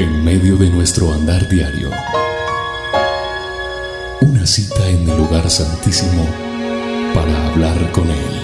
[0.00, 1.90] En medio de nuestro andar diario,
[4.22, 6.24] una cita en el lugar santísimo
[7.12, 8.34] para hablar con Él.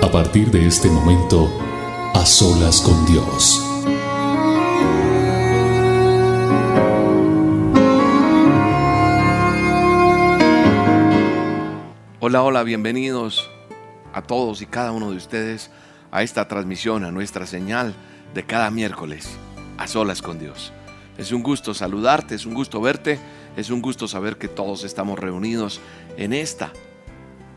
[0.00, 1.50] A partir de este momento,
[2.14, 3.60] a solas con Dios.
[12.18, 13.50] Hola, hola, bienvenidos
[14.14, 15.70] a todos y cada uno de ustedes
[16.12, 17.94] a esta transmisión, a nuestra señal
[18.34, 19.28] de cada miércoles,
[19.78, 20.72] a solas con Dios.
[21.18, 23.18] Es un gusto saludarte, es un gusto verte,
[23.56, 25.80] es un gusto saber que todos estamos reunidos
[26.16, 26.72] en esta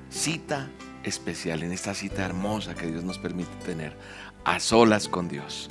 [0.10, 0.70] cita
[1.04, 3.96] especial, en esta cita hermosa que Dios nos permite tener,
[4.44, 5.70] a solas con Dios.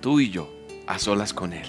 [0.00, 0.52] Tú y yo,
[0.86, 1.66] a solas con Él.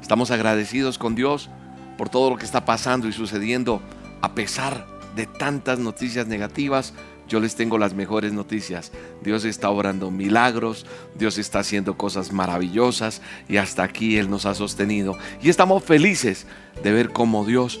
[0.00, 1.50] Estamos agradecidos con Dios
[1.96, 3.82] por todo lo que está pasando y sucediendo
[4.20, 6.94] a pesar de tantas noticias negativas,
[7.28, 8.92] yo les tengo las mejores noticias.
[9.22, 10.86] Dios está obrando milagros,
[11.16, 15.16] Dios está haciendo cosas maravillosas y hasta aquí Él nos ha sostenido.
[15.42, 16.46] Y estamos felices
[16.82, 17.80] de ver cómo Dios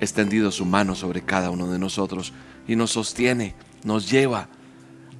[0.00, 2.32] ha extendido su mano sobre cada uno de nosotros
[2.66, 4.48] y nos sostiene, nos lleva,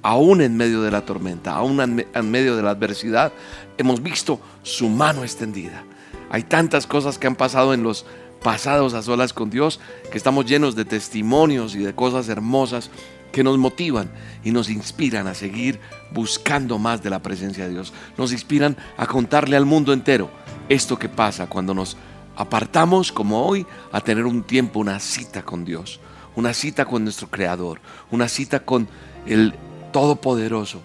[0.01, 3.33] aún en medio de la tormenta, aún en medio de la adversidad,
[3.77, 5.83] hemos visto su mano extendida.
[6.29, 8.05] Hay tantas cosas que han pasado en los
[8.43, 9.79] pasados a solas con Dios,
[10.11, 12.91] que estamos llenos de testimonios y de cosas hermosas
[13.35, 14.09] que nos motivan
[14.45, 15.81] y nos inspiran a seguir
[16.13, 17.91] buscando más de la presencia de Dios.
[18.17, 20.31] Nos inspiran a contarle al mundo entero
[20.69, 21.97] esto que pasa cuando nos
[22.37, 25.99] apartamos como hoy a tener un tiempo, una cita con Dios,
[26.37, 28.87] una cita con nuestro Creador, una cita con
[29.25, 29.53] el
[29.91, 30.81] Todopoderoso.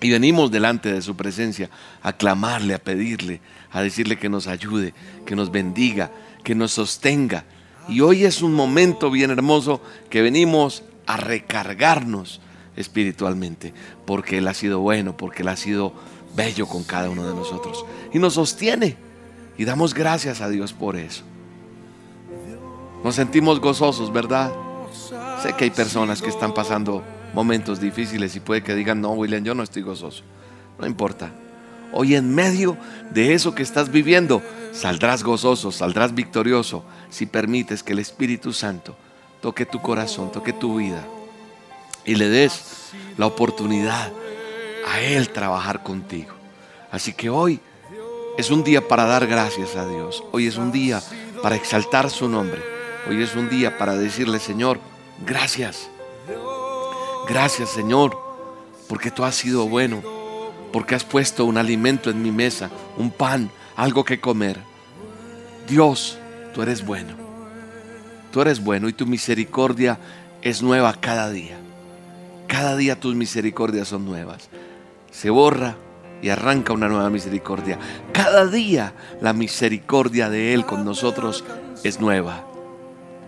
[0.00, 1.68] Y venimos delante de su presencia
[2.00, 4.94] a clamarle, a pedirle, a decirle que nos ayude,
[5.26, 6.10] que nos bendiga,
[6.42, 7.44] que nos sostenga.
[7.86, 12.40] Y hoy es un momento bien hermoso que venimos a recargarnos
[12.76, 13.72] espiritualmente,
[14.04, 15.92] porque Él ha sido bueno, porque Él ha sido
[16.34, 17.84] bello con cada uno de nosotros.
[18.12, 18.96] Y nos sostiene.
[19.58, 21.22] Y damos gracias a Dios por eso.
[23.02, 24.52] Nos sentimos gozosos, ¿verdad?
[25.42, 29.44] Sé que hay personas que están pasando momentos difíciles y puede que digan, no, William,
[29.44, 30.24] yo no estoy gozoso.
[30.78, 31.30] No importa.
[31.92, 32.76] Hoy en medio
[33.14, 34.42] de eso que estás viviendo,
[34.76, 38.94] Saldrás gozoso, saldrás victorioso si permites que el Espíritu Santo
[39.46, 41.04] toque tu corazón, toque tu vida
[42.04, 44.12] y le des la oportunidad
[44.88, 46.32] a Él trabajar contigo.
[46.90, 47.60] Así que hoy
[48.38, 50.24] es un día para dar gracias a Dios.
[50.32, 51.00] Hoy es un día
[51.44, 52.60] para exaltar su nombre.
[53.08, 54.80] Hoy es un día para decirle, Señor,
[55.24, 55.90] gracias.
[57.28, 58.18] Gracias, Señor,
[58.88, 60.02] porque tú has sido bueno,
[60.72, 64.58] porque has puesto un alimento en mi mesa, un pan algo que comer.
[65.68, 66.18] Dios,
[66.52, 67.25] tú eres bueno.
[68.36, 69.98] Tú eres bueno y tu misericordia
[70.42, 71.56] es nueva cada día.
[72.46, 74.50] Cada día tus misericordias son nuevas.
[75.10, 75.76] Se borra
[76.20, 77.78] y arranca una nueva misericordia.
[78.12, 78.92] Cada día
[79.22, 81.44] la misericordia de Él con nosotros
[81.82, 82.44] es nueva.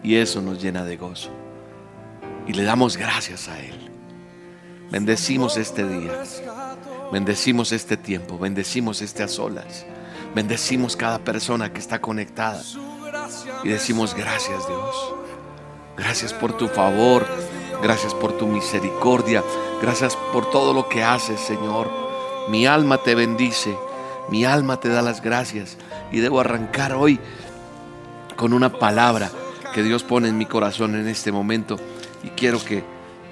[0.03, 1.31] Y eso nos llena de gozo.
[2.47, 3.91] Y le damos gracias a Él.
[4.91, 6.23] Bendecimos este día.
[7.11, 8.39] Bendecimos este tiempo.
[8.39, 9.87] Bendecimos este a solas.
[10.35, 12.63] Bendecimos cada persona que está conectada.
[13.65, 15.15] Y decimos gracias Dios.
[15.97, 17.27] Gracias por tu favor.
[17.83, 19.43] Gracias por tu misericordia.
[19.81, 21.91] Gracias por todo lo que haces, Señor.
[22.49, 23.77] Mi alma te bendice.
[24.31, 25.77] Mi alma te da las gracias.
[26.13, 27.19] Y debo arrancar hoy
[28.37, 29.31] con una palabra
[29.75, 31.77] que Dios pone en mi corazón en este momento.
[32.23, 32.85] Y quiero que,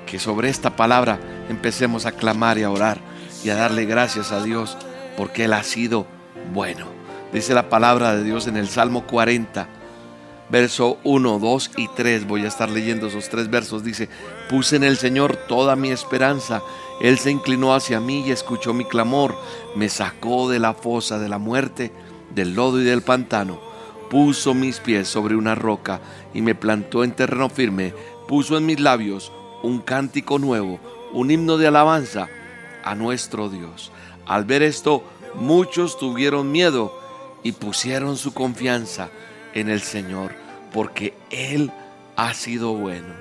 [0.07, 1.19] que sobre esta palabra
[1.49, 2.99] empecemos a clamar y a orar
[3.45, 4.77] y a darle gracias a Dios
[5.17, 6.07] porque Él ha sido
[6.53, 6.87] bueno.
[7.33, 9.69] Dice la palabra de Dios en el Salmo 40,
[10.51, 12.27] verso 1, 2 y 3.
[12.27, 13.85] Voy a estar leyendo esos tres versos.
[13.85, 14.09] Dice,
[14.49, 16.63] puse en el Señor toda mi esperanza.
[17.01, 19.37] Él se inclinó hacia mí y escuchó mi clamor.
[19.75, 21.93] Me sacó de la fosa de la muerte,
[22.35, 23.61] del lodo y del pantano.
[24.11, 26.01] Puso mis pies sobre una roca
[26.33, 27.93] y me plantó en terreno firme.
[28.29, 29.33] Puso en mis labios
[29.63, 30.79] un cántico nuevo,
[31.13, 32.29] un himno de alabanza
[32.85, 33.91] a nuestro Dios.
[34.27, 35.03] Al ver esto,
[35.35, 36.97] muchos tuvieron miedo
[37.43, 39.11] y pusieron su confianza
[39.57, 40.33] en el Señor,
[40.73, 41.73] porque Él
[42.15, 43.15] ha sido bueno.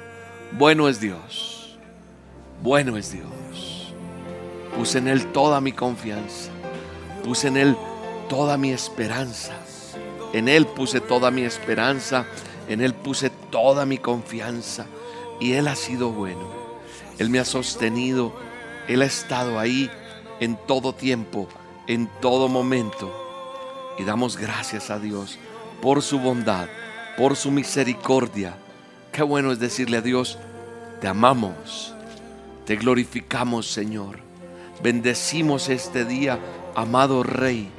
[0.51, 1.77] Bueno es Dios,
[2.61, 3.93] bueno es Dios.
[4.77, 6.51] Puse en Él toda mi confianza,
[7.23, 7.77] puse en Él
[8.29, 9.53] toda mi esperanza.
[10.33, 12.25] En Él puse toda mi esperanza,
[12.67, 14.85] en Él puse toda mi confianza
[15.39, 16.51] y Él ha sido bueno.
[17.17, 18.33] Él me ha sostenido,
[18.89, 19.89] Él ha estado ahí
[20.41, 21.47] en todo tiempo
[21.87, 23.11] en todo momento.
[23.97, 25.39] Y damos gracias a Dios
[25.81, 26.67] por su bondad,
[27.17, 28.55] por su misericordia.
[29.11, 30.37] Qué bueno es decirle a Dios,
[31.01, 31.93] te amamos,
[32.65, 34.25] te glorificamos Señor,
[34.83, 36.39] Bendecimos este día,
[36.75, 37.69] amado Rey.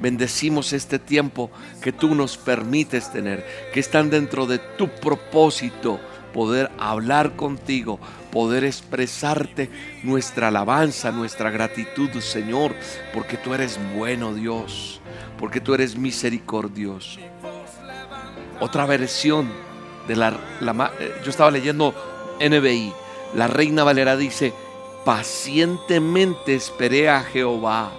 [0.00, 1.50] Bendecimos este tiempo
[1.82, 6.00] que tú nos permites tener, que están dentro de tu propósito
[6.32, 7.98] poder hablar contigo,
[8.30, 9.70] poder expresarte
[10.04, 12.74] nuestra alabanza, nuestra gratitud, Señor,
[13.12, 15.00] porque tú eres bueno, Dios,
[15.38, 17.20] porque tú eres misericordioso.
[18.60, 19.48] Otra versión
[20.08, 20.30] de la,
[20.98, 21.94] eh, yo estaba leyendo
[22.40, 22.92] NBI,
[23.34, 24.52] la Reina Valera dice,
[25.04, 27.92] pacientemente esperé a Jehová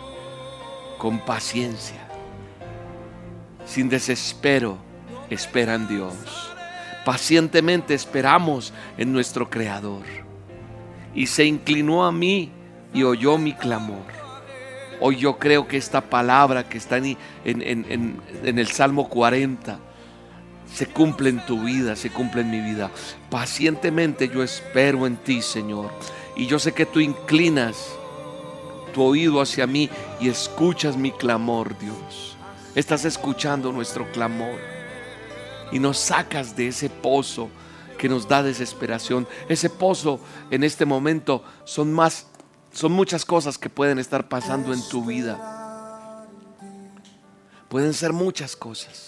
[0.97, 2.07] con paciencia,
[3.65, 4.77] sin desespero,
[5.29, 6.13] espera en Dios.
[7.05, 10.03] Pacientemente esperamos en nuestro Creador.
[11.15, 12.51] Y se inclinó a mí
[12.93, 14.18] y oyó mi clamor.
[15.01, 19.79] Hoy yo creo que esta palabra que está en, en, el Salmo 40
[20.73, 22.91] se cumple en tu vida, se cumple en mi vida.
[23.29, 25.89] Pacientemente yo espero en ti, Señor.
[26.35, 27.91] Y yo sé que tú inclinas
[28.93, 32.37] tu oído hacia mí y escuchas mi clamor, Dios.
[32.75, 34.59] Estás escuchando nuestro clamor
[35.71, 37.49] y nos sacas de ese pozo
[37.97, 39.27] que nos da desesperación.
[39.47, 40.19] Ese pozo
[40.51, 42.27] en este momento son más
[42.71, 46.25] son muchas cosas que pueden estar pasando en tu vida.
[47.67, 49.07] Pueden ser muchas cosas.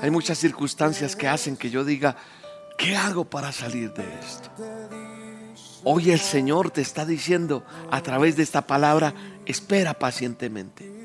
[0.00, 2.16] Hay muchas circunstancias que hacen que yo diga,
[2.78, 4.50] ¿qué hago para salir de esto?
[5.84, 9.14] Hoy el Señor te está diciendo a través de esta palabra,
[9.46, 10.98] espera pacientemente.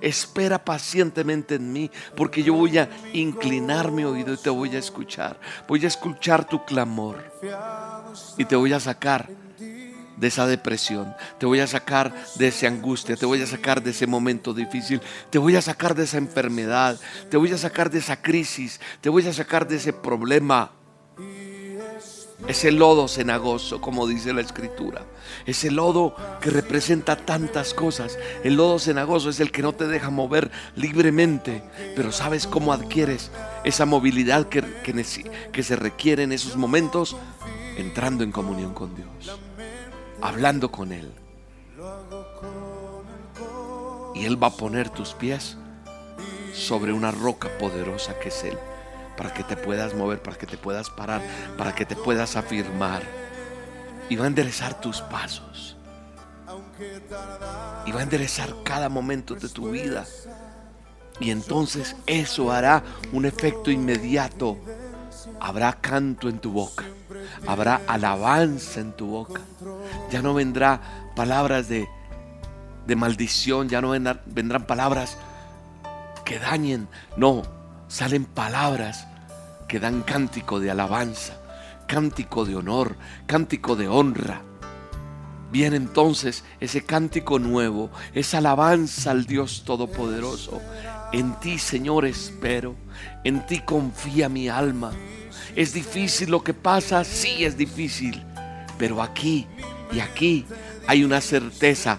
[0.00, 4.78] Espera pacientemente en mí, porque yo voy a inclinar mi oído y te voy a
[4.78, 5.38] escuchar.
[5.68, 7.22] Voy a escuchar tu clamor
[8.36, 9.28] y te voy a sacar
[10.16, 13.90] de esa depresión, te voy a sacar de esa angustia, te voy a sacar de
[13.90, 15.00] ese momento difícil,
[15.30, 16.98] te voy a sacar de esa enfermedad,
[17.30, 20.70] te voy a sacar de esa crisis, te voy a sacar de ese problema
[22.48, 25.04] ese lodo cenagoso, como dice la escritura.
[25.46, 28.18] Ese lodo que representa tantas cosas.
[28.42, 31.62] El lodo cenagoso es el que no te deja mover libremente.
[31.94, 33.30] Pero ¿sabes cómo adquieres
[33.64, 34.64] esa movilidad que,
[35.52, 37.16] que se requiere en esos momentos?
[37.76, 39.38] Entrando en comunión con Dios.
[40.22, 41.12] Hablando con Él.
[44.14, 45.56] Y Él va a poner tus pies
[46.54, 48.58] sobre una roca poderosa que es Él
[49.16, 51.22] para que te puedas mover, para que te puedas parar,
[51.56, 53.02] para que te puedas afirmar.
[54.08, 55.76] Y va a enderezar tus pasos.
[57.86, 60.04] Y va a enderezar cada momento de tu vida.
[61.20, 62.82] Y entonces eso hará
[63.12, 64.58] un efecto inmediato.
[65.40, 66.84] Habrá canto en tu boca.
[67.46, 69.40] Habrá alabanza en tu boca.
[70.10, 70.80] Ya no vendrá
[71.14, 71.88] palabras de,
[72.86, 73.68] de maldición.
[73.68, 75.16] Ya no vendrán, vendrán palabras
[76.24, 76.88] que dañen.
[77.16, 77.42] No,
[77.88, 79.06] salen palabras
[79.68, 81.34] que dan cántico de alabanza,
[81.86, 82.96] cántico de honor,
[83.26, 84.42] cántico de honra.
[85.50, 90.60] Viene entonces ese cántico nuevo, esa alabanza al Dios Todopoderoso.
[91.12, 92.74] En ti, Señor, espero,
[93.24, 94.92] en ti confía mi alma.
[95.56, 97.04] ¿Es difícil lo que pasa?
[97.04, 98.22] Sí, es difícil.
[98.78, 99.46] Pero aquí
[99.92, 100.46] y aquí
[100.86, 101.98] hay una certeza,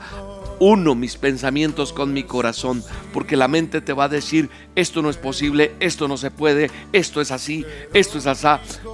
[0.59, 2.83] uno mis pensamientos con mi corazón,
[3.13, 6.69] porque la mente te va a decir, esto no es posible, esto no se puede,
[6.91, 8.47] esto es así, esto es así,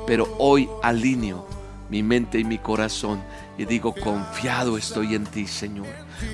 [0.05, 1.47] pero hoy alineo
[1.89, 3.23] mi mente y mi corazón
[3.57, 5.87] y digo, confiado estoy en ti, Señor,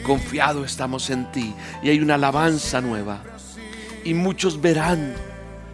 [0.05, 3.23] confiado estamos en ti y hay una alabanza nueva
[4.03, 5.15] y muchos verán,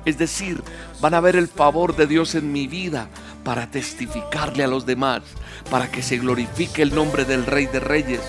[0.05, 0.62] es decir,
[1.00, 3.08] van a ver el favor de Dios en mi vida
[3.43, 5.22] para testificarle a los demás,
[5.70, 8.22] para que se glorifique el nombre del Rey de Reyes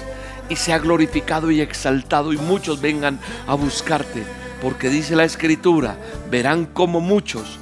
[0.49, 4.25] y sea glorificado y exaltado y muchos vengan a buscarte.
[4.61, 5.97] Porque dice la escritura,
[6.31, 7.59] verán como muchos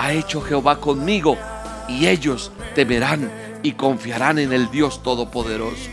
[0.00, 1.36] ha hecho Jehová conmigo
[1.86, 3.30] y ellos temerán
[3.62, 5.90] y confiarán en el Dios Todopoderoso.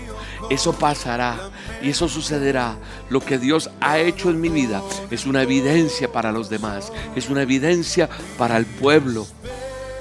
[0.49, 1.37] Eso pasará
[1.81, 2.75] y eso sucederá.
[3.09, 4.81] Lo que Dios ha hecho en mi vida
[5.11, 9.27] es una evidencia para los demás, es una evidencia para el pueblo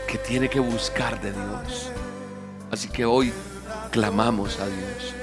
[0.07, 1.91] que tiene que buscar de Dios.
[2.71, 3.33] Así que hoy
[3.91, 5.15] clamamos a Dios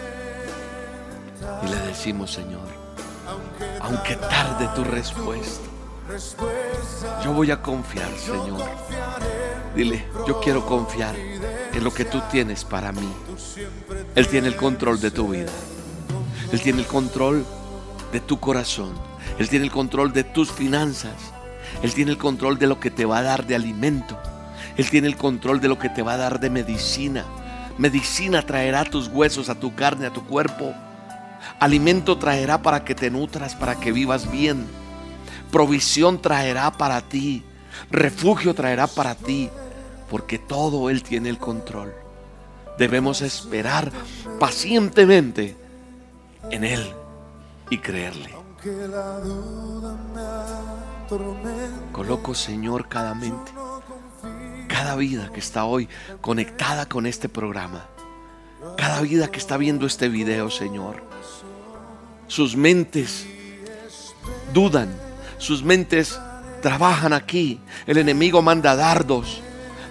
[1.63, 2.67] y le decimos, Señor,
[3.81, 5.69] aunque tarde tu respuesta,
[7.24, 8.62] yo voy a confiar, Señor.
[9.75, 13.12] Dile, yo quiero confiar en lo que tú tienes para mí.
[14.15, 15.51] Él tiene el control de tu vida.
[16.53, 17.43] Él tiene el control
[18.12, 18.93] de tu corazón.
[19.39, 21.15] Él tiene el control de tus finanzas.
[21.81, 24.19] Él tiene el control de lo que te va a dar de alimento.
[24.77, 27.25] Él tiene el control de lo que te va a dar de medicina.
[27.79, 30.75] Medicina traerá tus huesos, a tu carne, a tu cuerpo.
[31.60, 34.67] Alimento traerá para que te nutras, para que vivas bien.
[35.51, 37.43] Provisión traerá para ti.
[37.89, 39.50] Refugio traerá para ti.
[40.07, 41.91] Porque todo Él tiene el control.
[42.77, 43.91] Debemos esperar
[44.39, 45.62] pacientemente
[46.50, 46.93] en Él
[47.69, 48.29] y creerle.
[51.91, 53.51] Coloco, Señor, cada mente,
[54.67, 55.89] cada vida que está hoy
[56.21, 57.85] conectada con este programa,
[58.77, 61.03] cada vida que está viendo este video, Señor.
[62.27, 63.25] Sus mentes
[64.53, 64.95] dudan,
[65.38, 66.17] sus mentes
[66.62, 67.59] trabajan aquí.
[67.85, 69.41] El enemigo manda dardos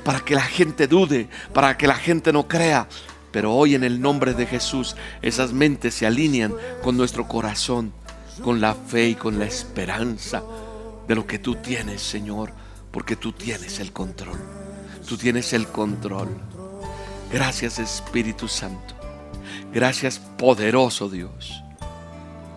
[0.04, 2.88] para que la gente dude, para que la gente no crea.
[3.32, 7.92] Pero hoy en el nombre de Jesús esas mentes se alinean con nuestro corazón,
[8.44, 10.42] con la fe y con la esperanza
[11.08, 12.52] de lo que tú tienes, Señor,
[12.90, 14.38] porque tú tienes el control.
[15.08, 16.28] Tú tienes el control.
[17.32, 18.94] Gracias Espíritu Santo.
[19.72, 21.62] Gracias poderoso Dios.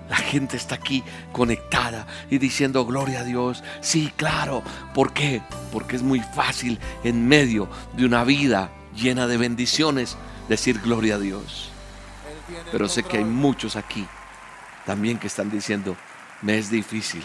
[0.10, 3.64] La gente está aquí conectada y diciendo gloria a Dios.
[3.82, 4.62] Sí, claro.
[4.94, 5.42] ¿Por qué?
[5.72, 11.20] Porque es muy fácil en medio de una vida llena de bendiciones decir gloria a
[11.20, 11.70] Dios.
[12.72, 14.08] Pero sé que hay muchos aquí
[14.86, 15.98] también que están diciendo,
[16.42, 17.24] me es difícil.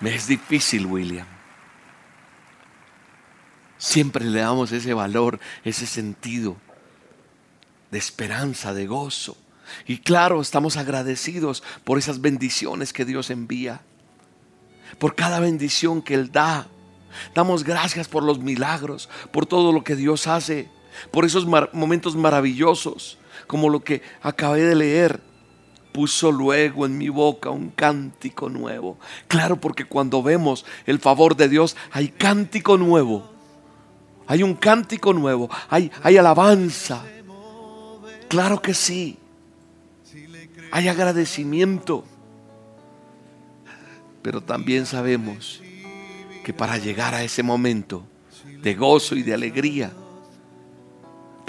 [0.00, 1.26] Me es difícil, William.
[3.76, 6.56] Siempre le damos ese valor, ese sentido
[7.90, 9.36] de esperanza, de gozo.
[9.86, 13.82] Y claro, estamos agradecidos por esas bendiciones que Dios envía,
[14.98, 16.66] por cada bendición que Él da.
[17.34, 20.68] Damos gracias por los milagros, por todo lo que Dios hace,
[21.10, 25.20] por esos momentos maravillosos, como lo que acabé de leer.
[25.92, 28.96] Puso luego en mi boca un cántico nuevo.
[29.26, 33.28] Claro, porque cuando vemos el favor de Dios, hay cántico nuevo.
[34.28, 37.04] Hay un cántico nuevo, hay, hay alabanza.
[38.28, 39.18] Claro que sí
[40.70, 42.04] hay agradecimiento.
[44.22, 45.62] Pero también sabemos
[46.44, 48.06] que para llegar a ese momento
[48.62, 49.92] de gozo y de alegría,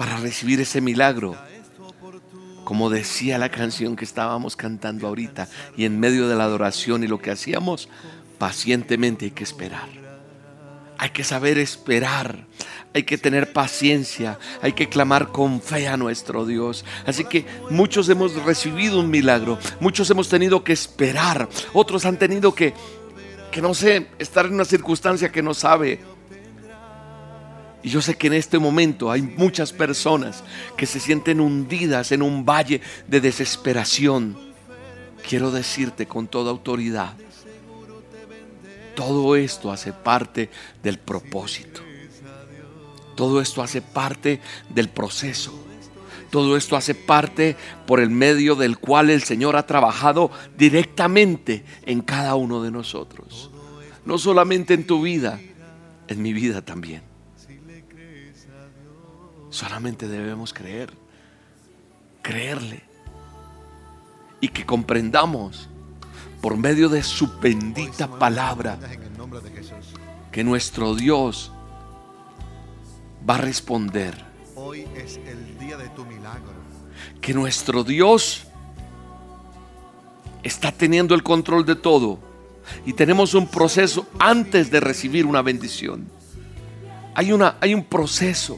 [0.01, 1.35] para recibir ese milagro,
[2.63, 7.07] como decía la canción que estábamos cantando ahorita, y en medio de la adoración y
[7.07, 7.87] lo que hacíamos,
[8.39, 9.87] pacientemente hay que esperar.
[10.97, 12.47] Hay que saber esperar,
[12.95, 16.83] hay que tener paciencia, hay que clamar con fe a nuestro Dios.
[17.05, 22.55] Así que muchos hemos recibido un milagro, muchos hemos tenido que esperar, otros han tenido
[22.55, 22.73] que,
[23.51, 25.99] que no sé, estar en una circunstancia que no sabe.
[27.83, 30.43] Y yo sé que en este momento hay muchas personas
[30.77, 34.37] que se sienten hundidas en un valle de desesperación.
[35.27, 37.13] Quiero decirte con toda autoridad,
[38.95, 40.49] todo esto hace parte
[40.83, 41.81] del propósito.
[43.15, 45.53] Todo esto hace parte del proceso.
[46.29, 52.01] Todo esto hace parte por el medio del cual el Señor ha trabajado directamente en
[52.01, 53.51] cada uno de nosotros.
[54.05, 55.39] No solamente en tu vida,
[56.07, 57.10] en mi vida también.
[59.51, 60.93] Solamente debemos creer,
[62.21, 62.81] creerle
[64.39, 65.69] y que comprendamos
[66.41, 68.79] por medio de su bendita palabra
[70.31, 71.51] que nuestro Dios
[73.29, 74.15] va a responder.
[74.55, 76.53] Hoy es el día de tu milagro.
[77.19, 78.45] Que nuestro Dios
[80.43, 82.19] está teniendo el control de todo
[82.85, 86.07] y tenemos un proceso antes de recibir una bendición.
[87.15, 88.57] Hay, una, hay un proceso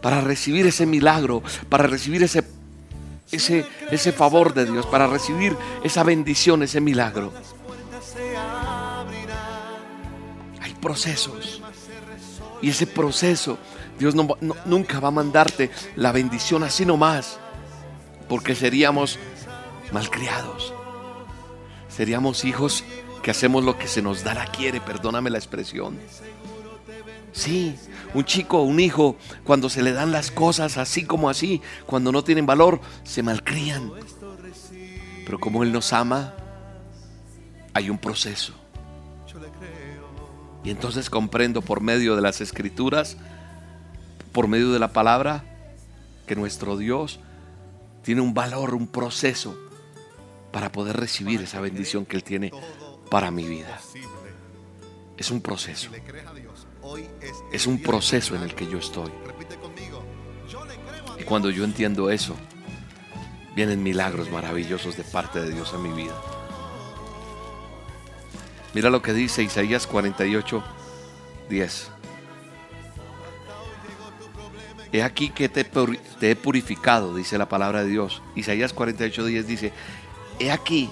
[0.00, 2.44] para recibir ese milagro, para recibir ese,
[3.30, 7.32] ese, ese favor de Dios, para recibir esa bendición, ese milagro.
[10.60, 11.62] Hay procesos.
[12.60, 13.58] Y ese proceso,
[13.98, 17.38] Dios nunca va a mandarte la bendición así nomás,
[18.28, 19.18] porque seríamos
[19.92, 20.74] malcriados.
[21.88, 22.84] Seríamos hijos
[23.22, 25.98] que hacemos lo que se nos da la quiere, perdóname la expresión.
[27.32, 27.76] Sí,
[28.14, 32.24] un chico, un hijo, cuando se le dan las cosas así como así, cuando no
[32.24, 33.92] tienen valor, se malcrían.
[35.24, 36.34] Pero como Él nos ama,
[37.74, 38.54] hay un proceso.
[40.64, 43.16] Y entonces comprendo por medio de las escrituras,
[44.32, 45.44] por medio de la palabra,
[46.26, 47.20] que nuestro Dios
[48.02, 49.56] tiene un valor, un proceso
[50.52, 52.52] para poder recibir esa bendición que Él tiene
[53.10, 53.80] para mi vida.
[55.18, 55.90] Es un proceso.
[57.52, 59.10] Es un proceso en el que yo estoy.
[61.18, 62.36] Y cuando yo entiendo eso,
[63.56, 66.14] vienen milagros maravillosos de parte de Dios en mi vida.
[68.74, 70.62] Mira lo que dice Isaías 48,
[71.50, 71.90] 10.
[74.92, 75.66] He aquí que te,
[76.20, 78.22] he purificado, dice la palabra de Dios.
[78.36, 79.72] Isaías 48, 10 dice,
[80.38, 80.88] he aquí,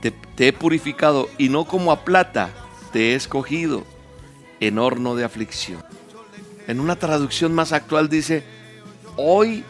[0.00, 2.59] te, te he purificado y no como a plata
[2.92, 3.84] te he escogido
[4.60, 5.82] en horno de aflicción.
[6.66, 8.44] En una traducción más actual dice,
[9.16, 9.64] hoy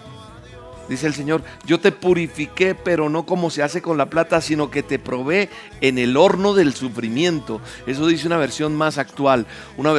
[0.91, 4.73] Dice el Señor, yo te purifiqué, pero no como se hace con la plata, sino
[4.73, 5.49] que te probé
[5.81, 7.61] en el horno del sufrimiento.
[7.87, 9.47] Eso dice una versión más actual,
[9.77, 9.93] una,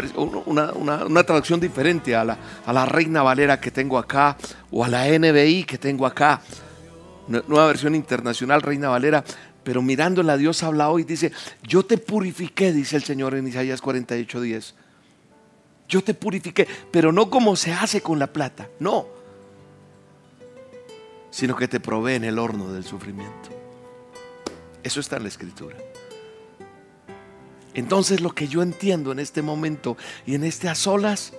[0.74, 4.36] una, traducción diferente a la, a la Reina Valera que tengo acá
[4.70, 6.42] o a la NBI que tengo acá.
[7.30, 9.24] Nueva versión internacional, Reina Valera.
[9.64, 11.32] Pero mirándola, Dios habla hoy, dice,
[11.64, 14.74] yo te purifiqué, dice el Señor en Isaías 48:10.
[15.88, 19.22] Yo te purifiqué, pero no como se hace con la plata, no
[21.32, 23.50] sino que te provee en el horno del sufrimiento.
[24.84, 25.78] Eso está en la escritura.
[27.74, 31.34] Entonces lo que yo entiendo en este momento y en este a solas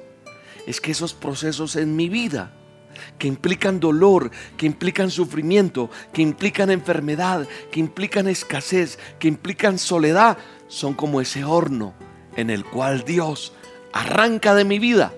[0.66, 2.54] es que esos procesos en mi vida
[3.18, 10.38] que implican dolor, que implican sufrimiento, que implican enfermedad, que implican escasez, que implican soledad,
[10.68, 11.94] son como ese horno
[12.36, 13.52] en el cual Dios
[13.92, 15.12] arranca de mi vida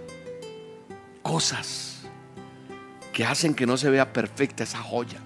[1.22, 2.02] cosas
[3.12, 5.20] que hacen que no se vea perfecta esa joya.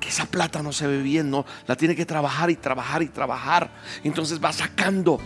[0.00, 3.08] Que esa plata no se ve bien, no, la tiene que trabajar y trabajar y
[3.08, 3.70] trabajar.
[4.02, 5.20] Entonces va sacando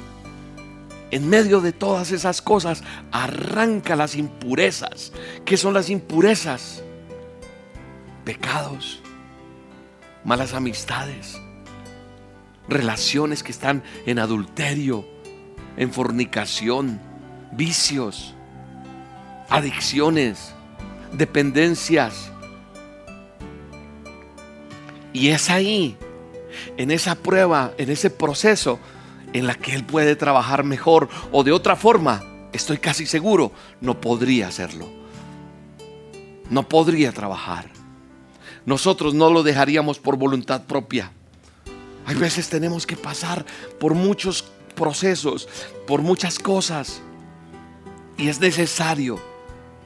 [1.15, 5.13] en medio de todas esas cosas, arranca las impurezas.
[5.45, 6.83] ¿Qué son las impurezas?
[8.25, 8.99] Pecados,
[10.25, 11.41] malas amistades,
[12.69, 15.07] relaciones que están en adulterio,
[15.77, 17.01] en fornicación,
[17.53, 18.35] vicios,
[19.49, 20.53] adicciones,
[21.13, 22.33] dependencias.
[25.13, 25.97] Y es ahí,
[26.77, 28.81] en esa prueba, en ese proceso,
[29.35, 32.23] en la que Él puede trabajar mejor o de otra forma,
[32.53, 34.89] estoy casi seguro, no podría hacerlo.
[36.49, 37.69] No podría trabajar.
[38.65, 41.11] Nosotros no lo dejaríamos por voluntad propia.
[42.07, 43.45] Hay veces tenemos que pasar
[43.81, 44.45] por muchos
[44.77, 45.49] procesos,
[45.87, 47.03] por muchas cosas.
[48.17, 49.19] Y es necesario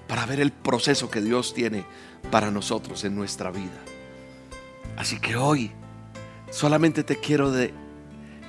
[0.09, 1.87] para ver el proceso que Dios tiene
[2.31, 3.81] para nosotros en nuestra vida.
[4.99, 5.71] Así que hoy
[6.51, 7.51] solamente te quiero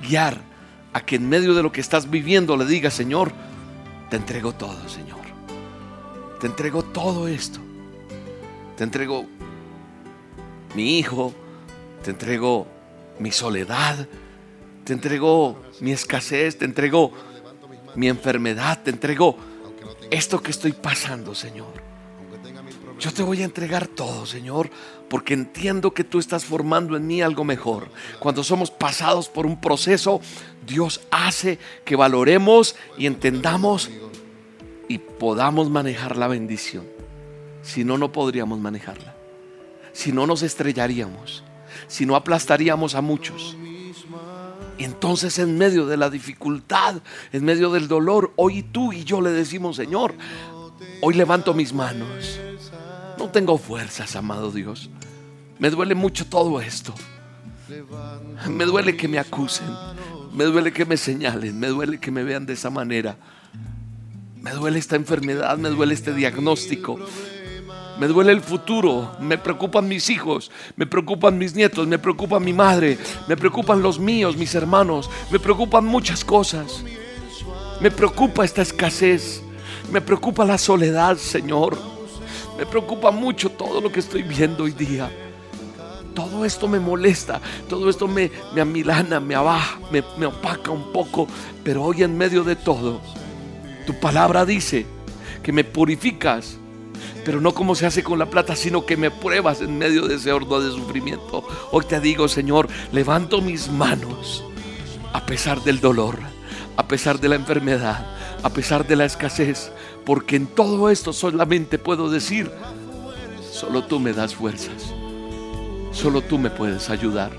[0.01, 0.48] guiar
[0.93, 3.31] a que en medio de lo que estás viviendo le digas, Señor,
[4.09, 5.19] te entrego todo, Señor.
[6.39, 7.59] Te entrego todo esto.
[8.77, 9.25] Te entrego
[10.75, 11.33] mi hijo,
[12.03, 12.67] te entrego
[13.19, 14.07] mi soledad,
[14.85, 17.11] te entrego mi escasez, te entrego
[17.95, 19.35] mi enfermedad, te entrego
[20.09, 21.88] esto que estoy pasando, Señor.
[22.99, 24.69] Yo te voy a entregar todo, Señor,
[25.09, 27.89] porque entiendo que tú estás formando en mí algo mejor.
[28.19, 30.19] Cuando somos pasados por un proceso,
[30.67, 33.89] Dios hace que valoremos y entendamos
[34.89, 36.85] y podamos manejar la bendición.
[37.61, 39.15] Si no, no podríamos manejarla.
[39.93, 41.43] Si no, nos estrellaríamos.
[41.87, 43.55] Si no, aplastaríamos a muchos.
[44.77, 47.01] Entonces en medio de la dificultad,
[47.33, 50.15] en medio del dolor, hoy tú y yo le decimos, Señor,
[51.01, 52.39] hoy levanto mis manos.
[53.19, 54.89] No tengo fuerzas, amado Dios.
[55.59, 56.95] Me duele mucho todo esto.
[58.47, 59.67] Me duele que me acusen.
[60.33, 61.59] Me duele que me señalen.
[61.59, 63.17] Me duele que me vean de esa manera.
[64.41, 65.57] Me duele esta enfermedad.
[65.57, 66.97] Me duele este diagnóstico.
[67.99, 72.53] Me duele el futuro, me preocupan mis hijos, me preocupan mis nietos, me preocupa mi
[72.53, 76.81] madre, me preocupan los míos, mis hermanos, me preocupan muchas cosas.
[77.81, 79.41] Me preocupa esta escasez,
[79.91, 81.98] me preocupa la soledad, Señor.
[82.59, 85.09] Me preocupa mucho todo lo que estoy viendo hoy día.
[86.13, 90.91] Todo esto me molesta, todo esto me, me amilana, me abaja, me, me opaca un
[90.91, 91.25] poco,
[91.63, 92.99] pero hoy en medio de todo,
[93.87, 94.85] tu palabra dice
[95.41, 96.57] que me purificas
[97.23, 100.15] pero no como se hace con la plata, sino que me pruebas en medio de
[100.15, 101.47] ese horno de sufrimiento.
[101.71, 104.43] Hoy te digo, Señor, levanto mis manos
[105.13, 106.17] a pesar del dolor,
[106.75, 108.05] a pesar de la enfermedad,
[108.41, 109.71] a pesar de la escasez,
[110.09, 112.49] porque en todo esto solamente puedo decir,
[113.51, 114.91] solo tú me das fuerzas,
[115.91, 117.29] solo tú me puedes ayudar,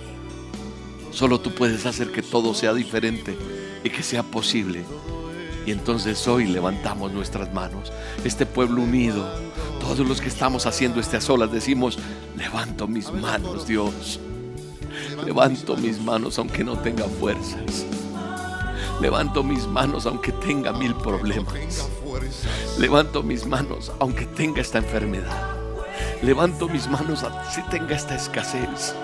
[1.10, 3.36] solo tú puedes hacer que todo sea diferente
[3.82, 4.84] y que sea posible.
[5.66, 9.28] Y entonces hoy levantamos nuestras manos, este pueblo unido,
[9.80, 11.98] todos los que estamos haciendo este a solas decimos,
[12.36, 14.20] levanto mis manos, Dios.
[15.26, 17.84] Levanto mis manos aunque no tenga fuerzas.
[19.00, 21.90] Levanto mis manos aunque tenga mil problemas.
[22.78, 25.60] Levanto mis manos aunque tenga esta enfermedad.
[26.22, 28.94] Levanto mis manos si tenga esta escasez.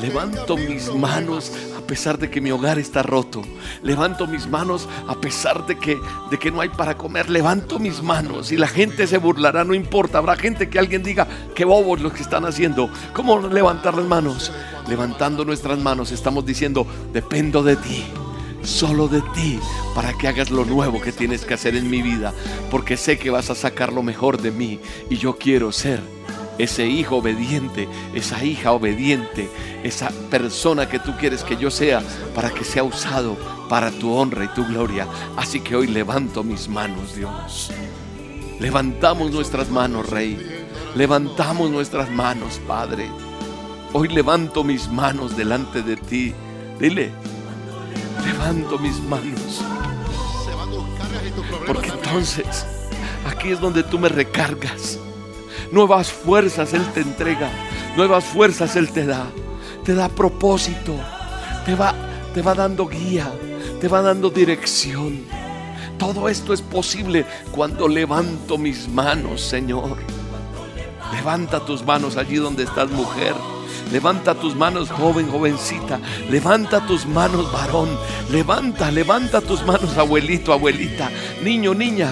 [0.00, 3.42] Levanto mis manos a pesar de que mi hogar está roto.
[3.82, 5.98] Levanto mis manos a pesar de que,
[6.30, 7.28] de que no hay para comer.
[7.28, 10.18] Levanto mis manos y la gente se burlará, no importa.
[10.18, 12.88] Habrá gente que alguien diga, qué bobos los que están haciendo.
[13.14, 14.52] ¿Cómo levantar las manos?
[14.88, 18.06] Levantando nuestras manos estamos diciendo, dependo de ti
[18.62, 19.58] solo de ti
[19.94, 22.32] para que hagas lo nuevo que tienes que hacer en mi vida,
[22.70, 26.00] porque sé que vas a sacar lo mejor de mí y yo quiero ser
[26.58, 29.48] ese hijo obediente, esa hija obediente,
[29.82, 32.02] esa persona que tú quieres que yo sea
[32.34, 33.36] para que sea usado
[33.68, 35.06] para tu honra y tu gloria.
[35.36, 37.70] Así que hoy levanto mis manos, Dios.
[38.58, 40.38] Levantamos nuestras manos, Rey.
[40.94, 43.08] Levantamos nuestras manos, Padre.
[43.92, 46.34] Hoy levanto mis manos delante de ti.
[46.78, 47.10] Dile,
[48.24, 49.62] levanto mis manos.
[51.66, 52.66] Porque entonces
[53.26, 54.98] aquí es donde tú me recargas.
[55.70, 57.50] Nuevas fuerzas Él te entrega.
[57.96, 59.26] Nuevas fuerzas Él te da.
[59.84, 60.94] Te da propósito.
[61.64, 61.94] Te va,
[62.34, 63.30] te va dando guía.
[63.80, 65.24] Te va dando dirección.
[65.98, 69.98] Todo esto es posible cuando levanto mis manos, Señor.
[71.12, 73.34] Levanta tus manos allí donde estás, mujer.
[73.92, 75.98] Levanta tus manos, joven, jovencita.
[76.30, 77.88] Levanta tus manos, varón.
[78.30, 81.10] Levanta, levanta tus manos, abuelito, abuelita.
[81.42, 82.10] Niño, niña.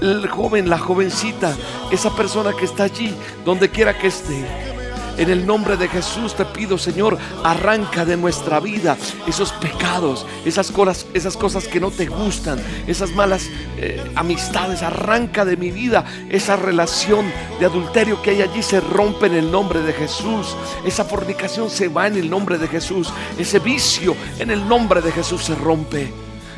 [0.00, 1.56] El joven, la jovencita.
[1.90, 3.14] Esa persona que está allí,
[3.44, 4.69] donde quiera que esté.
[5.16, 8.96] En el nombre de Jesús te pido, Señor, arranca de nuestra vida
[9.26, 14.82] esos pecados, esas cosas, esas cosas que no te gustan, esas malas eh, amistades.
[14.82, 19.50] Arranca de mi vida esa relación de adulterio que hay allí, se rompe en el
[19.50, 20.56] nombre de Jesús.
[20.86, 23.12] Esa fornicación se va en el nombre de Jesús.
[23.38, 26.10] Ese vicio en el nombre de Jesús se rompe.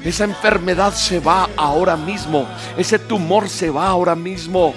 [0.05, 2.47] Esa enfermedad se va ahora mismo.
[2.77, 4.75] Ese tumor se va ahora mismo.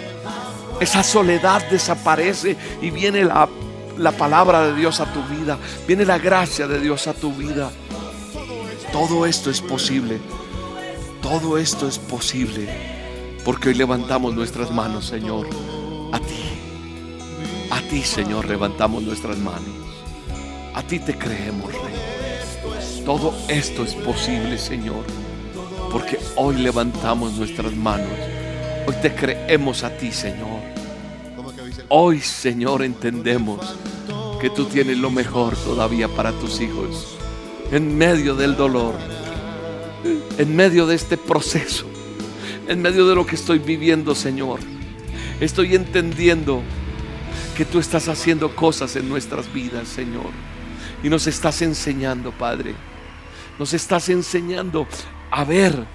[0.79, 3.47] Esa soledad desaparece y viene la
[3.97, 7.71] la palabra de Dios a tu vida, viene la gracia de Dios a tu vida.
[8.91, 10.19] Todo esto es posible.
[11.21, 12.67] Todo esto es posible.
[13.43, 15.47] Porque hoy levantamos nuestras manos, Señor,
[16.11, 16.43] a ti.
[17.71, 19.69] A ti, Señor, levantamos nuestras manos.
[20.73, 23.03] A ti te creemos, Rey.
[23.05, 25.05] Todo esto es posible, Señor.
[25.91, 28.17] Porque hoy levantamos nuestras manos.
[28.87, 30.61] Hoy te creemos a ti, Señor.
[31.87, 33.75] Hoy, Señor, entendemos
[34.41, 37.15] que tú tienes lo mejor todavía para tus hijos.
[37.71, 38.95] En medio del dolor,
[40.39, 41.85] en medio de este proceso,
[42.67, 44.61] en medio de lo que estoy viviendo, Señor,
[45.39, 46.63] estoy entendiendo
[47.55, 50.31] que tú estás haciendo cosas en nuestras vidas, Señor.
[51.03, 52.73] Y nos estás enseñando, Padre.
[53.59, 54.87] Nos estás enseñando
[55.29, 55.85] a ver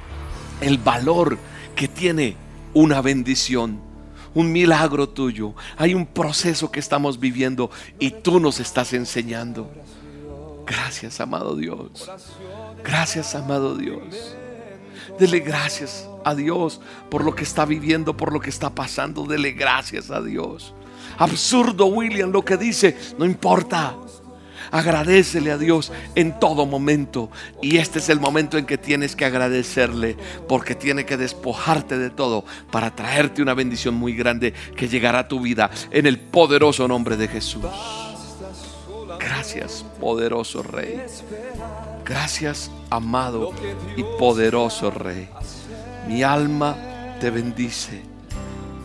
[0.60, 1.36] el valor
[1.74, 2.36] que tiene
[2.74, 3.89] una bendición
[4.34, 9.70] un milagro tuyo, hay un proceso que estamos viviendo y tú nos estás enseñando.
[10.66, 12.08] Gracias, amado Dios.
[12.84, 14.36] Gracias, amado Dios.
[15.18, 19.26] Dele gracias a Dios por lo que está viviendo, por lo que está pasando.
[19.26, 20.74] Dele gracias a Dios.
[21.18, 23.96] Absurdo, William, lo que dice, no importa.
[24.70, 27.30] Agradecele a Dios en todo momento.
[27.60, 30.16] Y este es el momento en que tienes que agradecerle
[30.48, 35.28] porque tiene que despojarte de todo para traerte una bendición muy grande que llegará a
[35.28, 37.64] tu vida en el poderoso nombre de Jesús.
[39.18, 41.00] Gracias, poderoso Rey.
[42.04, 43.52] Gracias, amado
[43.96, 45.28] y poderoso Rey.
[46.08, 46.76] Mi alma
[47.20, 48.02] te bendice.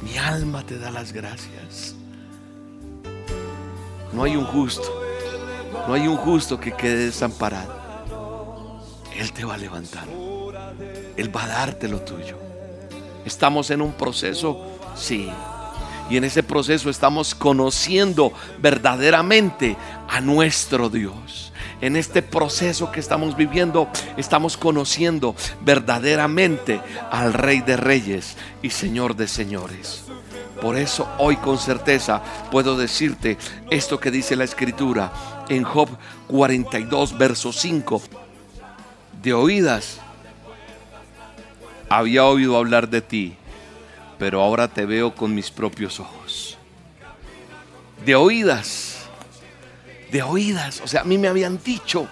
[0.04, 1.96] Mi alma te da las gracias.
[4.14, 5.05] No hay un justo
[5.88, 7.74] no hay un justo que quede desamparado.
[9.18, 10.08] Él te va a levantar.
[11.18, 12.38] Él va a darte lo tuyo.
[13.26, 14.60] Estamos en un proceso,
[14.96, 15.30] sí.
[16.10, 19.76] Y en ese proceso estamos conociendo verdaderamente
[20.08, 21.52] a nuestro Dios.
[21.82, 26.80] En este proceso que estamos viviendo, estamos conociendo verdaderamente
[27.12, 30.04] al Rey de Reyes y Señor de Señores.
[30.62, 33.38] Por eso hoy con certeza puedo decirte
[33.70, 35.12] esto que dice la Escritura
[35.50, 35.90] en Job
[36.28, 38.02] 42, verso 5.
[39.22, 40.00] De oídas
[41.90, 43.36] había oído hablar de ti,
[44.18, 46.58] pero ahora te veo con mis propios ojos.
[48.06, 49.08] De oídas,
[50.12, 52.08] de oídas, o sea, a mí me habían dicho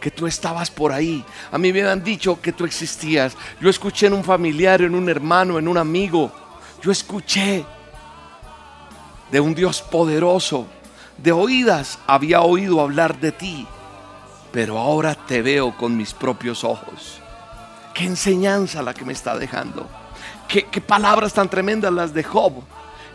[0.00, 1.24] que tú estabas por ahí.
[1.50, 3.36] A mí me habían dicho que tú existías.
[3.60, 6.32] Yo escuché en un familiar, en un hermano, en un amigo.
[6.82, 7.64] Yo escuché
[9.30, 10.66] de un Dios poderoso
[11.22, 13.66] de oídas había oído hablar de ti,
[14.52, 17.20] pero ahora te veo con mis propios ojos.
[17.94, 19.86] Qué enseñanza la que me está dejando.
[20.46, 22.62] Qué, palabras tan tremendas las de Job,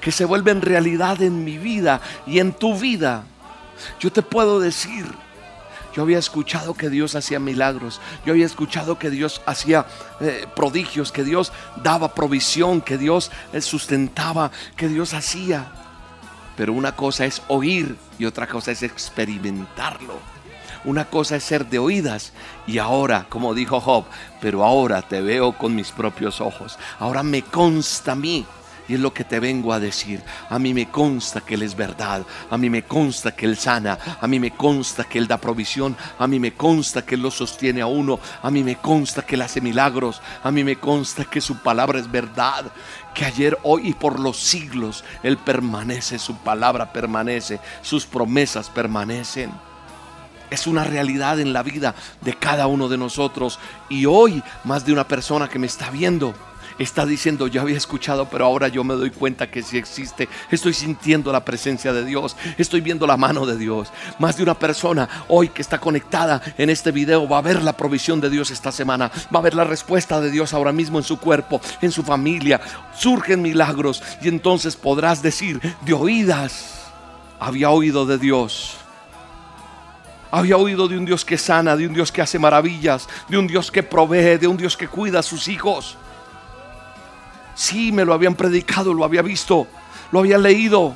[0.01, 3.23] que se vuelven realidad en mi vida y en tu vida.
[3.99, 5.05] Yo te puedo decir,
[5.95, 8.01] yo había escuchado que Dios hacía milagros.
[8.25, 9.85] Yo había escuchado que Dios hacía
[10.19, 15.82] eh, prodigios, que Dios daba provisión, que Dios eh, sustentaba, que Dios hacía.
[16.55, 20.33] Pero una cosa es oír y otra cosa es experimentarlo.
[20.85, 22.33] Una cosa es ser de oídas
[22.67, 24.03] y ahora, como dijo Job,
[24.41, 26.77] pero ahora te veo con mis propios ojos.
[26.99, 28.45] Ahora me consta a mí
[28.89, 30.21] Y es lo que te vengo a decir.
[30.49, 32.25] A mí me consta que Él es verdad.
[32.49, 33.97] A mí me consta que Él sana.
[34.19, 35.95] A mí me consta que Él da provisión.
[36.19, 38.19] A mí me consta que Él lo sostiene a uno.
[38.41, 40.21] A mí me consta que Él hace milagros.
[40.43, 42.65] A mí me consta que su palabra es verdad.
[43.13, 46.19] Que ayer, hoy y por los siglos Él permanece.
[46.19, 47.59] Su palabra permanece.
[47.81, 49.51] Sus promesas permanecen.
[50.49, 53.59] Es una realidad en la vida de cada uno de nosotros.
[53.89, 56.33] Y hoy más de una persona que me está viendo
[56.79, 60.27] está diciendo, yo había escuchado, pero ahora yo me doy cuenta que sí existe.
[60.51, 63.91] Estoy sintiendo la presencia de Dios, estoy viendo la mano de Dios.
[64.19, 67.77] Más de una persona hoy que está conectada en este video va a ver la
[67.77, 71.03] provisión de Dios esta semana, va a ver la respuesta de Dios ahora mismo en
[71.03, 72.61] su cuerpo, en su familia.
[72.95, 76.83] Surgen milagros y entonces podrás decir, de oídas
[77.39, 78.77] había oído de Dios.
[80.31, 83.45] Había oído de un Dios que sana, de un Dios que hace maravillas, de un
[83.45, 85.97] Dios que provee, de un Dios que cuida a sus hijos.
[87.55, 89.67] Sí, me lo habían predicado, lo había visto,
[90.11, 90.93] lo había leído.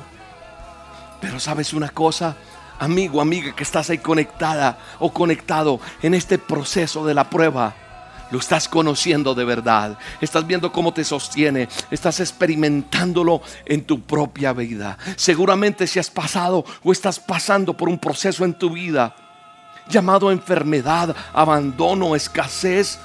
[1.20, 2.36] Pero sabes una cosa,
[2.78, 7.74] amigo, amiga, que estás ahí conectada o conectado en este proceso de la prueba.
[8.30, 9.98] Lo estás conociendo de verdad.
[10.20, 11.68] Estás viendo cómo te sostiene.
[11.90, 14.98] Estás experimentándolo en tu propia vida.
[15.16, 19.14] Seguramente si has pasado o estás pasando por un proceso en tu vida
[19.88, 22.98] llamado enfermedad, abandono, escasez,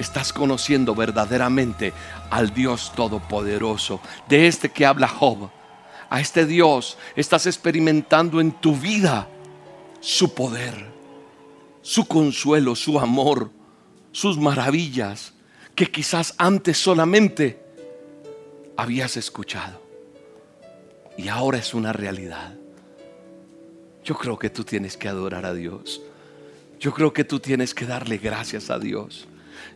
[0.00, 1.92] estás conociendo verdaderamente
[2.30, 5.50] al Dios Todopoderoso, de este que habla Job.
[6.08, 9.28] A este Dios estás experimentando en tu vida
[10.00, 10.90] su poder,
[11.82, 13.50] su consuelo, su amor,
[14.10, 15.34] sus maravillas,
[15.74, 17.62] que quizás antes solamente
[18.76, 19.80] habías escuchado.
[21.16, 22.54] Y ahora es una realidad.
[24.02, 26.00] Yo creo que tú tienes que adorar a Dios.
[26.80, 29.28] Yo creo que tú tienes que darle gracias a Dios.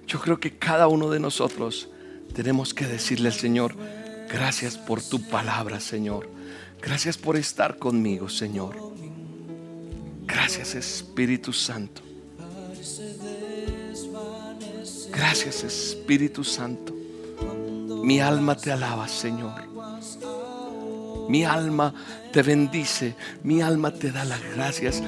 [0.06, 1.88] Yo creo que cada uno de nosotros
[2.34, 3.74] tenemos que decirle al Señor,
[4.28, 6.28] gracias por tu palabra, Señor.
[6.80, 8.76] Gracias por estar conmigo, Señor.
[10.26, 12.02] Gracias, Espíritu Santo.
[15.10, 16.94] Gracias, Espíritu Santo.
[18.02, 19.62] Mi alma te alaba, Señor.
[21.28, 21.94] Mi alma
[22.32, 23.14] te bendice.
[23.42, 25.02] Mi alma te da las gracias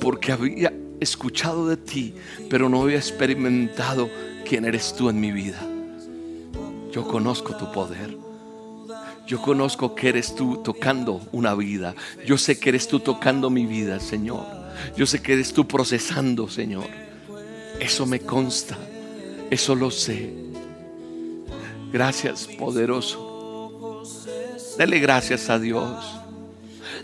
[0.00, 2.14] porque había escuchado de ti,
[2.48, 4.08] pero no había experimentado
[4.48, 5.60] quién eres tú en mi vida.
[6.92, 8.16] Yo conozco tu poder.
[9.26, 11.94] Yo conozco que eres tú tocando una vida.
[12.26, 14.44] Yo sé que eres tú tocando mi vida, Señor.
[14.96, 16.86] Yo sé que eres tú procesando, Señor.
[17.80, 18.76] Eso me consta.
[19.50, 20.32] Eso lo sé.
[21.92, 24.02] Gracias, poderoso.
[24.78, 26.21] Dele gracias a Dios.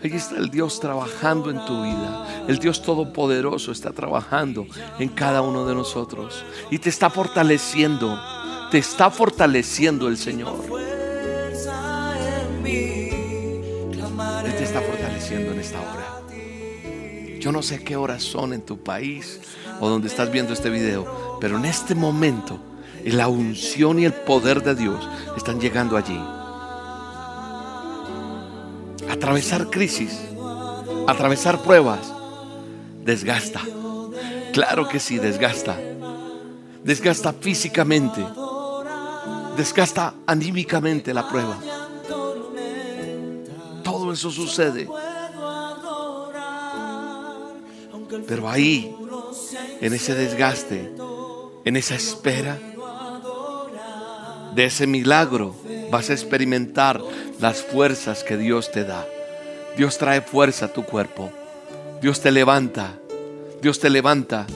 [0.04, 2.44] Aquí está el Dios trabajando en tu vida.
[2.46, 4.66] El Dios Todopoderoso está trabajando
[4.98, 6.44] en cada uno de nosotros.
[6.70, 8.16] Y te está fortaleciendo.
[8.70, 10.54] Te está fortaleciendo el Señor.
[14.44, 16.22] Él te está fortaleciendo en esta hora.
[17.40, 19.40] Yo no sé qué horas son en tu país
[19.80, 22.60] o donde estás viendo este video, pero en este momento
[23.04, 26.20] la unción y el poder de Dios están llegando allí
[29.18, 30.16] atravesar crisis,
[31.08, 32.12] atravesar pruebas,
[33.04, 33.60] desgasta.
[34.52, 35.76] Claro que sí, desgasta.
[36.84, 38.24] Desgasta físicamente,
[39.56, 41.58] desgasta anímicamente la prueba.
[43.82, 44.88] Todo eso sucede.
[48.26, 48.94] Pero ahí,
[49.80, 50.94] en ese desgaste,
[51.64, 52.56] en esa espera
[54.54, 55.54] de ese milagro,
[55.90, 57.00] vas a experimentar
[57.40, 59.06] las fuerzas que Dios te da.
[59.76, 61.30] Dios trae fuerza a tu cuerpo.
[62.00, 62.98] Dios te levanta.
[63.62, 64.46] Dios te levanta.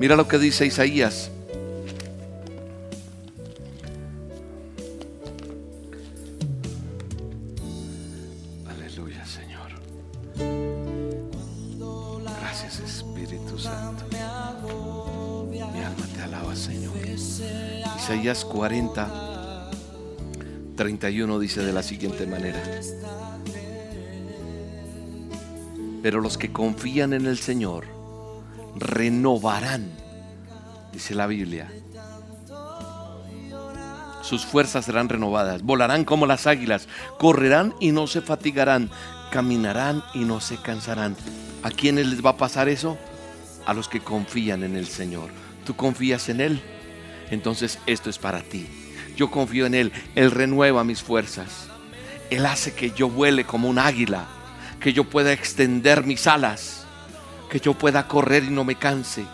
[0.00, 1.30] Mira lo que dice Isaías.
[18.58, 19.70] 40
[20.74, 22.60] 31 dice de la siguiente manera.
[26.02, 27.84] Pero los que confían en el Señor
[28.74, 29.92] renovarán,
[30.92, 31.70] dice la Biblia.
[34.22, 38.90] Sus fuerzas serán renovadas, volarán como las águilas, correrán y no se fatigarán,
[39.30, 41.14] caminarán y no se cansarán.
[41.62, 42.98] ¿A quiénes les va a pasar eso?
[43.66, 45.30] A los que confían en el Señor.
[45.64, 46.77] ¿Tú confías en Él?
[47.30, 48.66] Entonces esto es para ti.
[49.16, 49.92] Yo confío en Él.
[50.14, 51.68] Él renueva mis fuerzas.
[52.30, 54.26] Él hace que yo vuele como un águila,
[54.80, 56.84] que yo pueda extender mis alas,
[57.50, 59.24] que yo pueda correr y no me canse,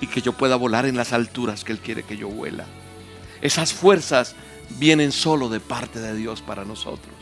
[0.00, 2.64] y que yo pueda volar en las alturas que Él quiere que yo vuela.
[3.42, 4.34] Esas fuerzas
[4.78, 7.14] vienen solo de parte de Dios para nosotros.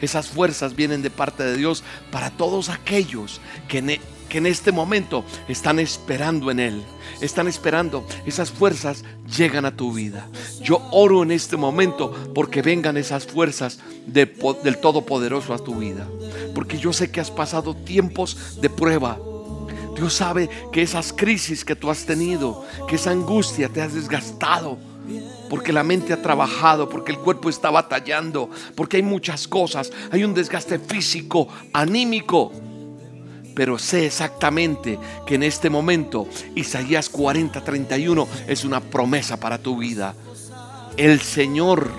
[0.00, 5.24] Esas fuerzas vienen de parte de Dios para todos aquellos que que en este momento
[5.48, 6.82] están esperando en Él.
[7.20, 8.06] Están esperando.
[8.26, 9.04] Esas fuerzas
[9.36, 10.28] llegan a tu vida.
[10.60, 16.06] Yo oro en este momento porque vengan esas fuerzas del Todopoderoso a tu vida.
[16.54, 19.18] Porque yo sé que has pasado tiempos de prueba.
[19.94, 24.78] Dios sabe que esas crisis que tú has tenido, que esa angustia te has desgastado
[25.48, 30.24] porque la mente ha trabajado, porque el cuerpo está batallando, porque hay muchas cosas, hay
[30.24, 32.52] un desgaste físico, anímico.
[33.56, 39.78] Pero sé exactamente que en este momento Isaías 40, 31 es una promesa para tu
[39.78, 40.14] vida.
[40.98, 41.90] El Señor,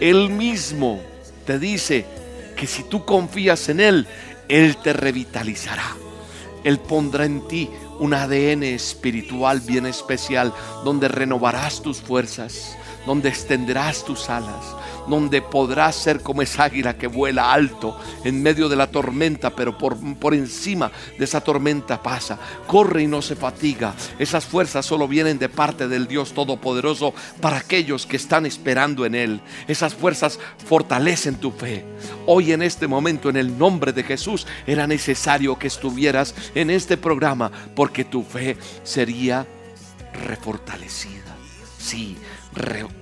[0.00, 1.00] Él mismo,
[1.46, 2.04] te dice
[2.54, 4.06] que si tú confías en Él,
[4.48, 5.96] Él te revitalizará.
[6.62, 10.52] Él pondrá en ti un ADN espiritual bien especial
[10.84, 14.76] donde renovarás tus fuerzas, donde extenderás tus alas,
[15.08, 19.76] donde podrás ser como esa águila que vuela alto en medio de la tormenta, pero
[19.76, 23.94] por, por encima de esa tormenta pasa, corre y no se fatiga.
[24.18, 29.14] Esas fuerzas solo vienen de parte del Dios Todopoderoso para aquellos que están esperando en
[29.14, 29.40] Él.
[29.66, 31.84] Esas fuerzas fortalecen tu fe.
[32.26, 36.96] Hoy en este momento, en el nombre de Jesús, era necesario que estuvieras en este
[36.96, 39.46] programa porque tu fe sería
[40.26, 41.36] refortalecida.
[41.78, 42.16] Sí,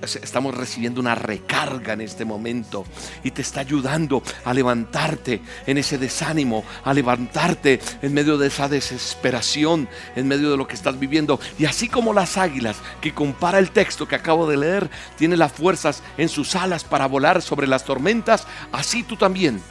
[0.01, 2.85] estamos recibiendo una recarga en este momento
[3.23, 8.69] y te está ayudando a levantarte en ese desánimo, a levantarte en medio de esa
[8.69, 11.39] desesperación, en medio de lo que estás viviendo.
[11.57, 15.51] Y así como las águilas que compara el texto que acabo de leer, tiene las
[15.51, 19.61] fuerzas en sus alas para volar sobre las tormentas, así tú también.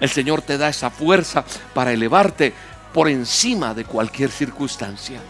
[0.00, 2.52] El Señor te da esa fuerza para elevarte
[2.92, 5.20] por encima de cualquier circunstancia.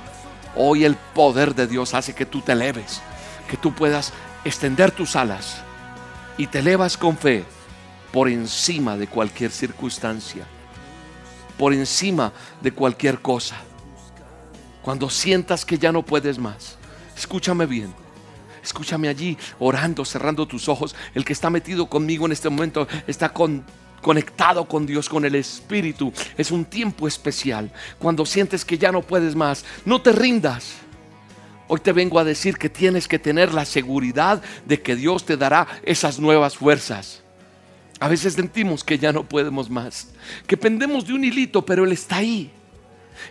[0.57, 3.03] Hoy el poder de Dios hace que tú te eleves
[3.49, 4.13] que tú puedas
[4.45, 5.63] extender tus alas
[6.37, 7.45] y te elevas con fe
[8.13, 10.47] por encima de cualquier circunstancia,
[11.59, 13.57] por encima de cualquier cosa.
[14.83, 16.77] Cuando sientas que ya no puedes más,
[17.17, 17.93] escúchame bien.
[18.63, 20.97] Escúchame allí orando, cerrando tus ojos.
[21.15, 23.31] El que está metido conmigo en este momento está
[24.01, 26.13] conectado con Dios, con el Espíritu.
[26.39, 27.71] Es un tiempo especial.
[27.99, 30.77] Cuando sientes que ya no puedes más, no te rindas.
[31.67, 35.37] Hoy te vengo a decir que tienes que tener la seguridad de que Dios te
[35.37, 37.23] dará esas nuevas fuerzas.
[38.01, 40.09] A veces sentimos que ya no podemos más,
[40.47, 42.51] que pendemos de un hilito, pero Él está ahí.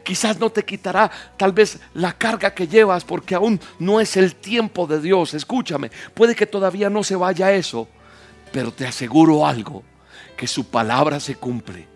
[0.03, 4.33] Quizás no te quitará tal vez la carga que llevas porque aún no es el
[4.33, 5.33] tiempo de Dios.
[5.33, 7.87] Escúchame, puede que todavía no se vaya eso,
[8.51, 9.83] pero te aseguro algo,
[10.37, 11.92] que su palabra se cumple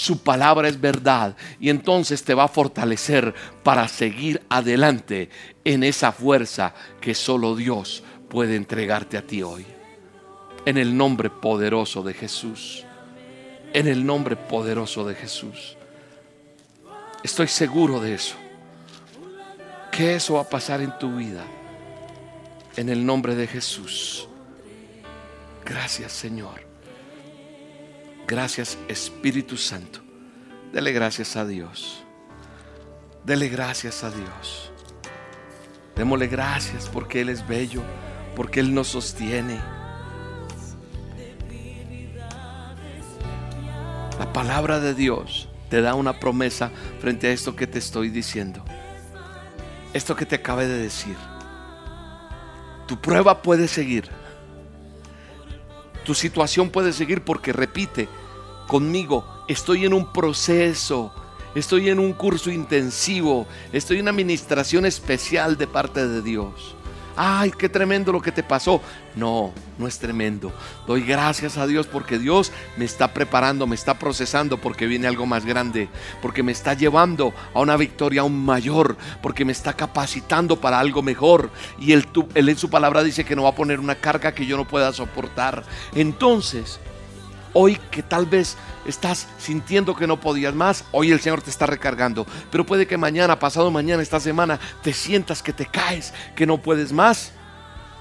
[0.00, 5.28] su palabra es verdad y entonces te va a fortalecer para seguir adelante
[5.62, 9.66] en esa fuerza que solo Dios puede entregarte a ti hoy.
[10.64, 12.86] En el nombre poderoso de Jesús.
[13.74, 15.76] En el nombre poderoso de Jesús.
[17.22, 18.36] Estoy seguro de eso.
[19.92, 21.44] Que eso va a pasar en tu vida.
[22.74, 24.26] En el nombre de Jesús.
[25.62, 26.69] Gracias Señor.
[28.30, 29.98] Gracias Espíritu Santo.
[30.72, 32.04] Dele gracias a Dios.
[33.24, 34.70] Dele gracias a Dios.
[35.96, 37.82] Démosle gracias porque Él es bello,
[38.36, 39.60] porque Él nos sostiene.
[44.16, 48.64] La palabra de Dios te da una promesa frente a esto que te estoy diciendo.
[49.92, 51.16] Esto que te acabé de decir.
[52.86, 54.08] Tu prueba puede seguir.
[56.04, 58.08] Tu situación puede seguir porque repite,
[58.70, 61.12] conmigo, estoy en un proceso,
[61.56, 66.76] estoy en un curso intensivo, estoy en una administración especial de parte de Dios.
[67.16, 68.80] Ay, qué tremendo lo que te pasó.
[69.16, 70.52] No, no es tremendo.
[70.86, 75.26] Doy gracias a Dios porque Dios me está preparando, me está procesando porque viene algo
[75.26, 75.88] más grande,
[76.22, 81.02] porque me está llevando a una victoria aún mayor, porque me está capacitando para algo
[81.02, 81.50] mejor.
[81.80, 82.06] Y él,
[82.36, 84.92] en su palabra dice que no va a poner una carga que yo no pueda
[84.92, 85.64] soportar.
[85.96, 86.78] Entonces,
[87.52, 91.66] Hoy que tal vez estás sintiendo que no podías más, hoy el Señor te está
[91.66, 92.26] recargando.
[92.50, 96.58] Pero puede que mañana, pasado mañana, esta semana, te sientas que te caes, que no
[96.58, 97.32] puedes más.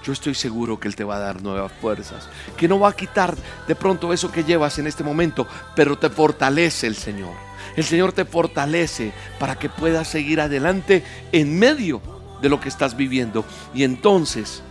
[0.03, 2.95] Yo estoy seguro que Él te va a dar nuevas fuerzas, que no va a
[2.95, 3.35] quitar
[3.67, 7.33] de pronto eso que llevas en este momento, pero te fortalece el Señor.
[7.75, 12.01] El Señor te fortalece para que puedas seguir adelante en medio
[12.41, 13.45] de lo que estás viviendo.
[13.73, 14.61] Y entonces,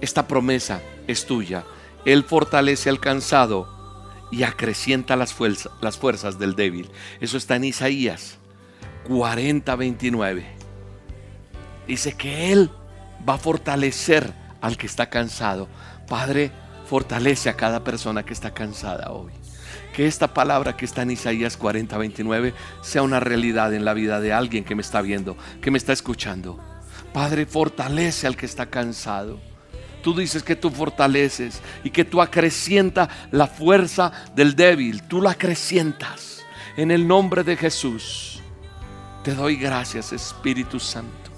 [0.00, 1.64] esta promesa es tuya.
[2.04, 3.79] Él fortalece al cansado
[4.30, 6.90] y acrecienta las, fuerzas, las fuerzas del débil.
[7.20, 8.38] Eso está en Isaías
[9.06, 10.46] 40, 29.
[11.86, 12.70] Dice que Él
[13.28, 15.68] va a fortalecer al que está cansado.
[16.08, 16.52] Padre,
[16.90, 19.30] Fortalece a cada persona que está cansada hoy.
[19.94, 22.52] Que esta palabra que está en Isaías 40, 29
[22.82, 25.92] sea una realidad en la vida de alguien que me está viendo, que me está
[25.92, 26.58] escuchando.
[27.12, 29.40] Padre, fortalece al que está cansado.
[30.02, 35.02] Tú dices que tú fortaleces y que tú acrecienta la fuerza del débil.
[35.02, 36.42] Tú la acrecientas.
[36.76, 38.40] En el nombre de Jesús.
[39.24, 41.30] Te doy gracias, Espíritu Santo.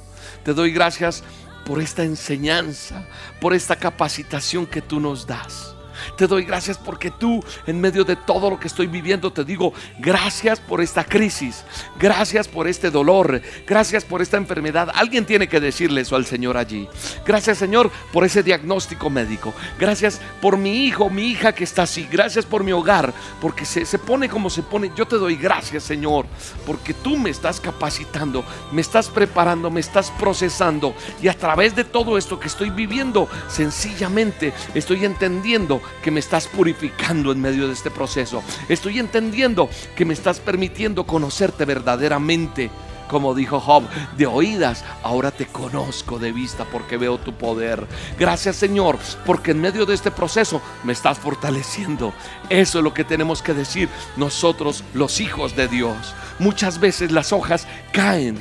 [0.45, 1.25] Te doy gracias
[1.65, 3.07] por esta enseñanza,
[3.41, 5.72] por esta capacitación que tú nos das.
[6.17, 9.73] Te doy gracias porque tú, en medio de todo lo que estoy viviendo, te digo
[9.99, 11.65] gracias por esta crisis,
[11.99, 14.91] gracias por este dolor, gracias por esta enfermedad.
[14.95, 16.89] Alguien tiene que decirle eso al Señor allí.
[17.25, 19.55] Gracias, Señor, por ese diagnóstico médico.
[19.79, 22.09] Gracias por mi hijo, mi hija que está así.
[22.11, 24.93] Gracias por mi hogar, porque se, se pone como se pone.
[24.97, 26.27] Yo te doy gracias, Señor,
[26.67, 30.95] porque tú me estás capacitando, me estás preparando, me estás procesando.
[31.23, 36.47] Y a través de todo esto que estoy viviendo, sencillamente estoy entendiendo que me estás
[36.47, 38.43] purificando en medio de este proceso.
[38.69, 42.71] Estoy entendiendo que me estás permitiendo conocerte verdaderamente.
[43.09, 43.85] Como dijo Job,
[44.17, 47.87] de oídas, ahora te conozco de vista porque veo tu poder.
[48.19, 52.15] Gracias Señor, porque en medio de este proceso me estás fortaleciendo.
[52.49, 56.15] Eso es lo que tenemos que decir nosotros los hijos de Dios.
[56.39, 58.39] Muchas veces las hojas caen.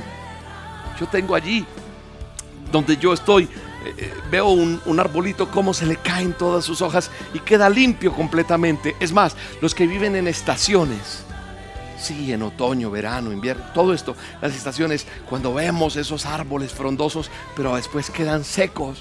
[0.98, 1.66] Yo tengo allí
[2.72, 3.50] donde yo estoy
[3.86, 8.14] eh, veo un, un, arbolito cómo se le caen todas sus hojas y queda limpio
[8.14, 8.96] completamente.
[9.00, 11.24] Es más, los que viven en estaciones,
[12.02, 17.76] sí, en otoño, verano, invierno, todo esto, las estaciones, cuando vemos esos árboles frondosos, pero
[17.76, 19.00] después quedan secos,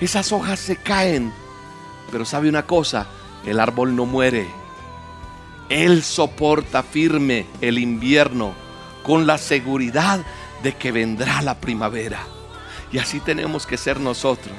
[0.00, 1.32] esas hojas se caen.
[2.10, 3.06] Pero sabe una cosa,
[3.46, 4.46] el árbol no muere.
[5.68, 8.52] Él soporta firme el invierno
[9.02, 10.20] con la seguridad
[10.62, 12.20] de que vendrá la primavera.
[12.92, 14.56] Y así tenemos que ser nosotros.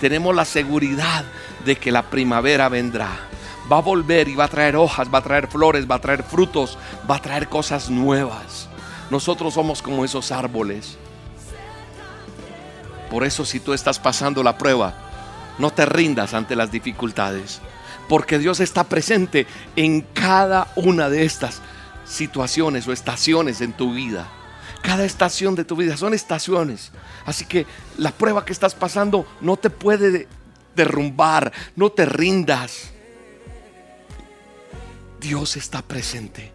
[0.00, 1.24] Tenemos la seguridad
[1.64, 3.10] de que la primavera vendrá.
[3.70, 6.22] Va a volver y va a traer hojas, va a traer flores, va a traer
[6.22, 8.68] frutos, va a traer cosas nuevas.
[9.10, 10.96] Nosotros somos como esos árboles.
[13.10, 14.94] Por eso si tú estás pasando la prueba,
[15.58, 17.60] no te rindas ante las dificultades.
[18.08, 19.46] Porque Dios está presente
[19.76, 21.60] en cada una de estas
[22.04, 24.28] situaciones o estaciones en tu vida.
[24.82, 26.90] Cada estación de tu vida son estaciones.
[27.26, 27.66] Así que
[27.98, 30.26] la prueba que estás pasando no te puede
[30.74, 32.90] derrumbar, no te rindas.
[35.20, 36.52] Dios está presente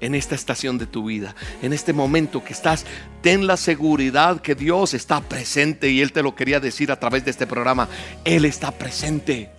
[0.00, 2.86] en esta estación de tu vida, en este momento que estás,
[3.20, 7.24] ten la seguridad que Dios está presente y Él te lo quería decir a través
[7.24, 7.88] de este programa.
[8.24, 9.50] Él está presente,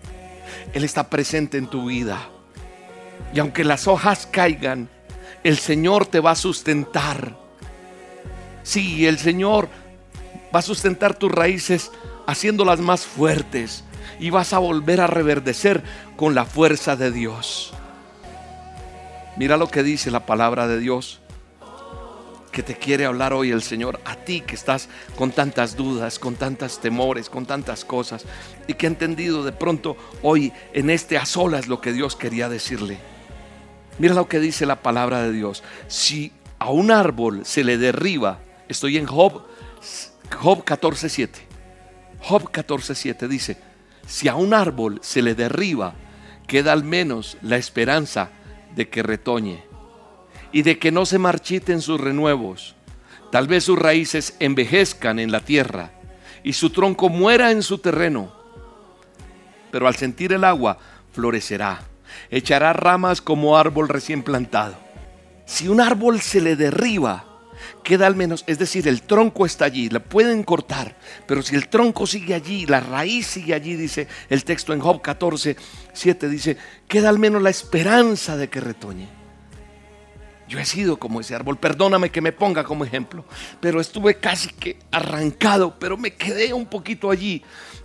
[0.74, 2.28] Él está presente en tu vida.
[3.34, 4.90] Y aunque las hojas caigan,
[5.44, 7.41] el Señor te va a sustentar.
[8.64, 9.70] Sí, el Señor
[10.54, 11.92] va a sustentar tus raíces
[12.28, 13.84] haciéndolas más fuertes
[14.20, 15.84] y vas a volver a reverdecer
[16.16, 17.74] con la fuerza de Dios.
[19.38, 21.22] Mira lo que dice la palabra de Dios
[22.52, 26.36] que te quiere hablar hoy el Señor, a ti que estás con tantas dudas, con
[26.36, 28.26] tantos temores, con tantas cosas,
[28.68, 32.50] y que ha entendido de pronto hoy en este a solas lo que Dios quería
[32.50, 32.98] decirle.
[34.00, 35.64] Mira lo que dice la palabra de Dios.
[35.88, 38.40] Si a un árbol se le derriba,
[38.72, 39.44] estoy en Job,
[40.40, 41.30] Job 14.7.
[42.20, 43.58] Job 14.7 dice,
[44.08, 45.96] si a un árbol se le derriba,
[46.48, 48.30] queda al menos la esperanza
[48.76, 49.64] de que retoñe
[50.52, 52.76] y de que no se marchiten sus renuevos.
[53.32, 55.92] Tal vez sus raíces envejezcan en la tierra
[56.44, 58.34] y su tronco muera en su terreno.
[59.72, 60.78] Pero al sentir el agua,
[61.14, 61.82] florecerá,
[62.30, 64.76] echará ramas como árbol recién plantado.
[65.46, 67.31] Si un árbol se le derriba,
[67.84, 71.68] queda al menos, es decir, el tronco está allí, la pueden cortar, pero si el
[71.68, 75.56] tronco sigue allí, la raíz sigue allí, dice el texto en Job 14,
[75.94, 76.58] 7, dice,
[76.88, 79.22] queda al menos la esperanza de que retoñe.
[80.48, 83.24] Yo he sido como ese árbol, perdóname que me ponga como ejemplo,
[83.62, 87.42] pero estuve casi que arrancado, pero me quedé un poquito allí.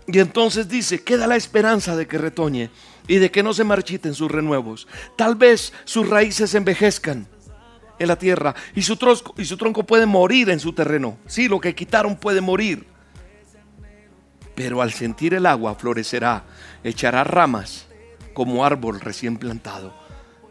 [0.09, 2.71] Y entonces dice, queda la esperanza de que retoñe
[3.07, 4.89] y de que no se marchiten sus renuevos.
[5.17, 7.29] Tal vez sus raíces envejezcan
[7.99, 11.19] en la tierra y su, tronco, y su tronco puede morir en su terreno.
[11.27, 12.87] Sí, lo que quitaron puede morir.
[14.55, 16.45] Pero al sentir el agua florecerá,
[16.83, 17.87] echará ramas
[18.33, 20.06] como árbol recién plantado.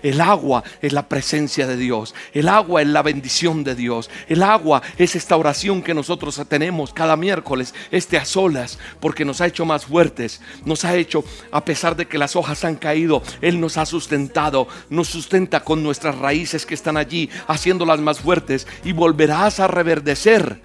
[0.05, 2.13] El agua es la presencia de Dios.
[2.31, 4.11] El agua es la bendición de Dios.
[4.29, 9.41] El agua es esta oración que nosotros tenemos cada miércoles, este a solas, porque nos
[9.41, 10.41] ha hecho más fuertes.
[10.63, 14.67] Nos ha hecho, a pesar de que las hojas han caído, Él nos ha sustentado.
[14.91, 18.67] Nos sustenta con nuestras raíces que están allí, haciéndolas más fuertes.
[18.83, 20.61] Y volverás a reverdecer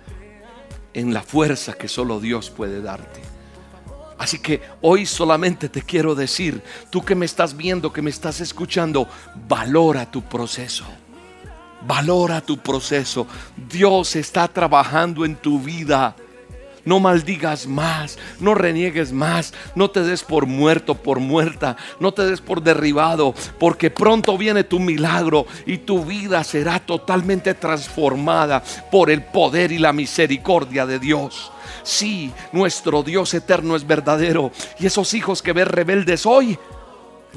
[0.92, 3.39] en la fuerza que solo Dios puede darte.
[4.20, 8.42] Así que hoy solamente te quiero decir, tú que me estás viendo, que me estás
[8.42, 9.08] escuchando,
[9.48, 10.84] valora tu proceso.
[11.86, 13.26] Valora tu proceso.
[13.56, 16.14] Dios está trabajando en tu vida.
[16.84, 22.26] No maldigas más, no reniegues más, no te des por muerto, por muerta, no te
[22.26, 29.10] des por derribado, porque pronto viene tu milagro y tu vida será totalmente transformada por
[29.10, 31.50] el poder y la misericordia de Dios.
[31.82, 36.58] Sí, nuestro Dios eterno es verdadero y esos hijos que ves rebeldes hoy,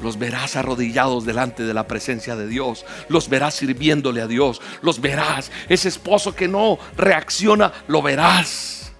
[0.02, 2.84] los verás arrodillados delante de la presencia de Dios.
[3.08, 4.60] Los verás sirviéndole a Dios.
[4.82, 5.50] Los verás.
[5.68, 8.92] Ese esposo que no reacciona, lo verás.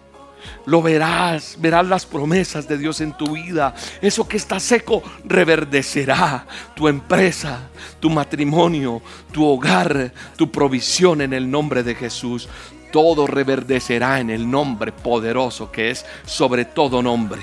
[0.67, 3.75] Lo verás, verás las promesas de Dios en tu vida.
[4.01, 6.47] Eso que está seco reverdecerá.
[6.75, 7.69] Tu empresa,
[8.01, 12.49] tu matrimonio, tu hogar, tu provisión en el nombre de Jesús.
[12.95, 17.41] Todo reverdecerá en el nombre poderoso que es sobre todo nombre.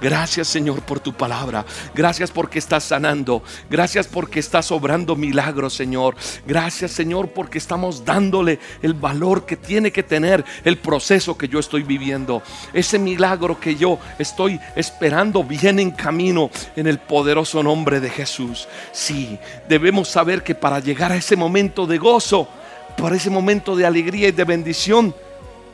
[0.00, 1.66] Gracias Señor por tu palabra.
[1.94, 3.42] Gracias porque estás sanando.
[3.68, 6.16] Gracias porque estás obrando milagros Señor.
[6.46, 11.58] Gracias Señor porque estamos dándole el valor que tiene que tener el proceso que yo
[11.58, 12.42] estoy viviendo.
[12.72, 18.66] Ese milagro que yo estoy esperando viene en camino en el poderoso nombre de Jesús.
[18.92, 19.38] Sí,
[19.68, 22.48] debemos saber que para llegar a ese momento de gozo,
[22.96, 25.14] para ese momento de alegría y de bendición,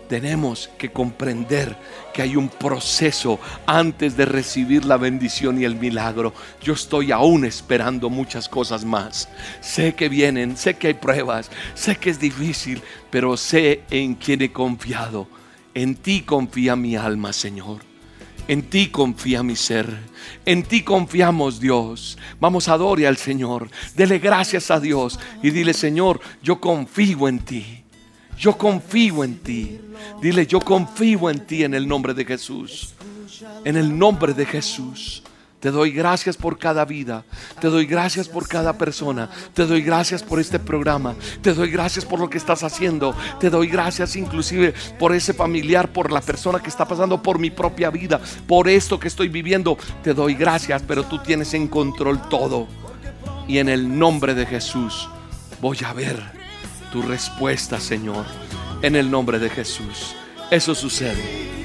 [0.09, 1.75] tenemos que comprender
[2.13, 6.35] que hay un proceso antes de recibir la bendición y el milagro.
[6.61, 9.29] Yo estoy aún esperando muchas cosas más.
[9.61, 14.43] Sé que vienen, sé que hay pruebas, sé que es difícil, pero sé en quién
[14.43, 15.29] he confiado.
[15.75, 17.92] En ti confía mi alma, Señor.
[18.49, 19.87] En ti confía mi ser.
[20.45, 22.19] En ti confiamos, Dios.
[22.41, 23.71] Vamos, adore al Señor.
[23.95, 27.85] Dele gracias a Dios y dile, Señor, yo confío en ti.
[28.37, 29.81] Yo confío en ti.
[30.21, 32.95] Dile, yo confío en ti en el nombre de Jesús.
[33.65, 35.23] En el nombre de Jesús.
[35.63, 37.25] Te doy gracias por cada vida.
[37.61, 39.31] Te doy gracias por cada persona.
[39.55, 41.15] Te doy gracias por este programa.
[41.41, 43.15] Te doy gracias por lo que estás haciendo.
[43.39, 47.51] Te doy gracias inclusive por ese familiar, por la persona que está pasando por mi
[47.51, 49.79] propia vida, por esto que estoy viviendo.
[50.03, 52.67] Te doy gracias, pero tú tienes en control todo.
[53.47, 55.09] Y en el nombre de Jesús
[55.61, 56.21] voy a ver
[56.91, 58.27] tu respuesta, Señor,
[58.83, 60.17] en el nombre de Jesús.
[60.51, 61.62] Eso sucede.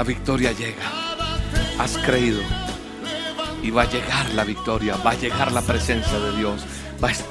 [0.00, 0.90] La victoria llega.
[1.78, 2.40] Has creído.
[3.62, 6.64] Y va a llegar la victoria, va a llegar la presencia de Dios.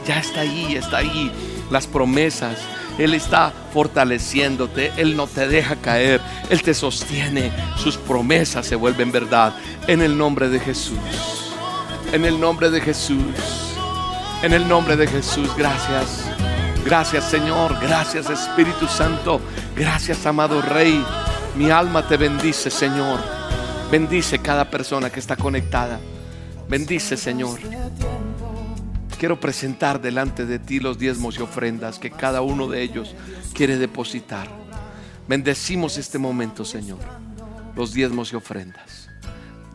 [0.05, 1.32] ya está ahí, está ahí.
[1.72, 2.59] Las promesas,
[2.99, 9.11] él está fortaleciéndote, Él no te deja caer, Él te sostiene, sus promesas se vuelven
[9.11, 9.55] verdad.
[9.88, 10.99] En el nombre de Jesús,
[12.13, 13.34] en el nombre de Jesús,
[14.43, 16.30] en el nombre de Jesús, gracias.
[16.86, 19.41] Gracias Señor, gracias Espíritu Santo,
[19.76, 21.03] gracias amado Rey.
[21.60, 23.20] Mi alma te bendice Señor.
[23.91, 25.99] Bendice cada persona que está conectada.
[26.68, 27.60] Bendice Señor
[29.20, 33.14] quiero presentar delante de ti los diezmos y ofrendas que cada uno de ellos
[33.53, 34.47] quiere depositar.
[35.28, 36.99] Bendecimos este momento, Señor,
[37.76, 39.10] los diezmos y ofrendas.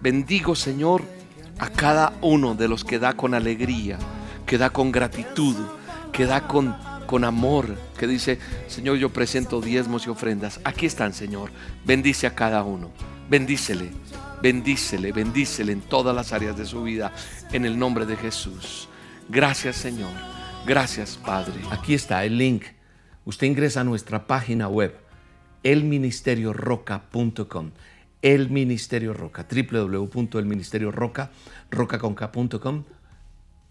[0.00, 1.02] Bendigo, Señor,
[1.58, 3.98] a cada uno de los que da con alegría,
[4.46, 5.56] que da con gratitud,
[6.10, 6.74] que da con,
[7.06, 8.38] con amor, que dice,
[8.68, 10.60] Señor, yo presento diezmos y ofrendas.
[10.64, 11.50] Aquí están, Señor.
[11.84, 12.90] Bendice a cada uno.
[13.28, 13.90] Bendícele,
[14.42, 17.12] bendícele, bendícele en todas las áreas de su vida,
[17.52, 18.88] en el nombre de Jesús.
[19.28, 20.10] Gracias Señor.
[20.66, 21.54] Gracias Padre.
[21.70, 22.64] Aquí está el link.
[23.24, 24.94] Usted ingresa a nuestra página web,
[25.62, 27.70] elministerioroca.com.
[28.20, 29.46] El Ministerio Roca,
[31.70, 32.84] rocaconca.com.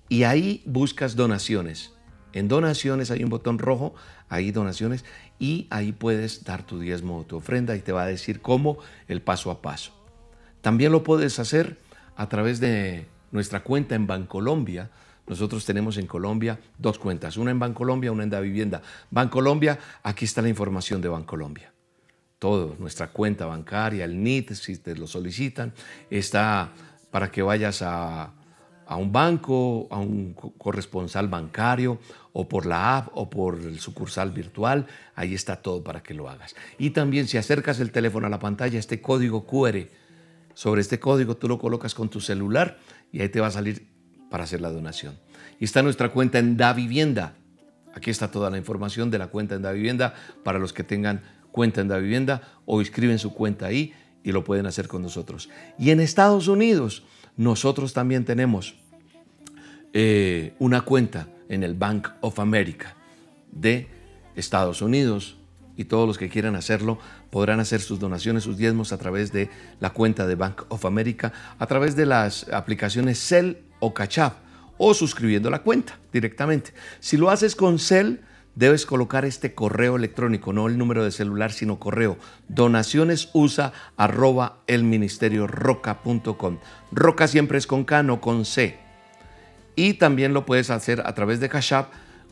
[0.10, 1.93] Y ahí buscas donaciones.
[2.34, 3.94] En donaciones hay un botón rojo,
[4.28, 5.06] ahí donaciones,
[5.40, 8.80] y ahí puedes dar tu diezmo o tu ofrenda y te va a decir cómo
[9.08, 9.94] el paso a paso.
[10.62, 11.78] También lo puedes hacer
[12.16, 14.90] a través de nuestra cuenta en Bancolombia,
[15.26, 18.82] nosotros tenemos en Colombia dos cuentas, una en Bancolombia, una en Da Vivienda.
[19.10, 21.72] Bancolombia, aquí está la información de Bancolombia.
[22.40, 25.74] Todo, nuestra cuenta bancaria, el NIT, si te lo solicitan,
[26.10, 26.74] está
[27.10, 28.34] para que vayas a,
[28.94, 31.98] a un banco, a un corresponsal bancario,
[32.32, 34.86] o por la app, o por el sucursal virtual.
[35.16, 36.56] Ahí está todo para que lo hagas.
[36.78, 39.88] Y también si acercas el teléfono a la pantalla, este código QR,
[40.54, 42.78] sobre este código tú lo colocas con tu celular
[43.12, 43.88] y ahí te va a salir
[44.30, 45.18] para hacer la donación.
[45.60, 47.34] Y está nuestra cuenta en Da Vivienda.
[47.96, 50.14] Aquí está toda la información de la cuenta en Da Vivienda
[50.44, 53.91] para los que tengan cuenta en Da Vivienda o inscriben su cuenta ahí
[54.24, 55.50] y lo pueden hacer con nosotros.
[55.80, 57.04] Y en Estados Unidos
[57.38, 58.76] nosotros también tenemos
[59.94, 62.96] eh, una cuenta en el Bank of America
[63.52, 63.88] de
[64.36, 65.38] Estados Unidos
[65.78, 69.50] y todos los que quieran hacerlo podrán hacer sus donaciones, sus diezmos a través de
[69.80, 74.36] la cuenta de Bank of America, a través de las aplicaciones Cell o Cachap
[74.78, 76.74] o suscribiendo la cuenta directamente.
[77.00, 78.18] Si lo haces con Cell,
[78.56, 82.18] debes colocar este correo electrónico, no el número de celular, sino correo
[82.48, 86.60] donacionesusa arroba el ministerio roca.com.
[86.91, 88.83] Roca siempre es con K, no con C.
[89.76, 91.74] Y también lo puedes hacer a través de Cash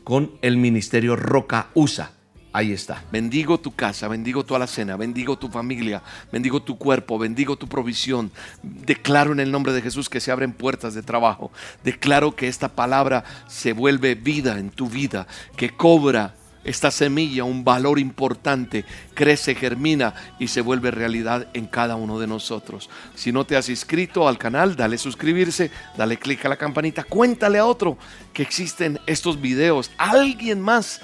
[0.04, 2.12] con el ministerio Roca USA.
[2.54, 3.02] Ahí está.
[3.10, 8.30] Bendigo tu casa, bendigo tu alacena, bendigo tu familia, bendigo tu cuerpo, bendigo tu provisión.
[8.62, 11.50] Declaro en el nombre de Jesús que se abren puertas de trabajo.
[11.82, 15.26] Declaro que esta palabra se vuelve vida en tu vida,
[15.56, 16.34] que cobra
[16.64, 18.84] esta semilla un valor importante,
[19.14, 22.88] crece, germina y se vuelve realidad en cada uno de nosotros.
[23.14, 27.58] Si no te has inscrito al canal, dale suscribirse, dale clic a la campanita, cuéntale
[27.58, 27.98] a otro
[28.32, 29.90] que existen estos videos.
[29.98, 31.00] Alguien más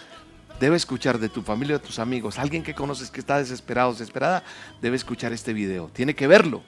[0.60, 4.44] debe escuchar de tu familia, de tus amigos, alguien que conoces que está desesperado, desesperada,
[4.80, 5.88] debe escuchar este video.
[5.92, 6.62] Tiene que verlo.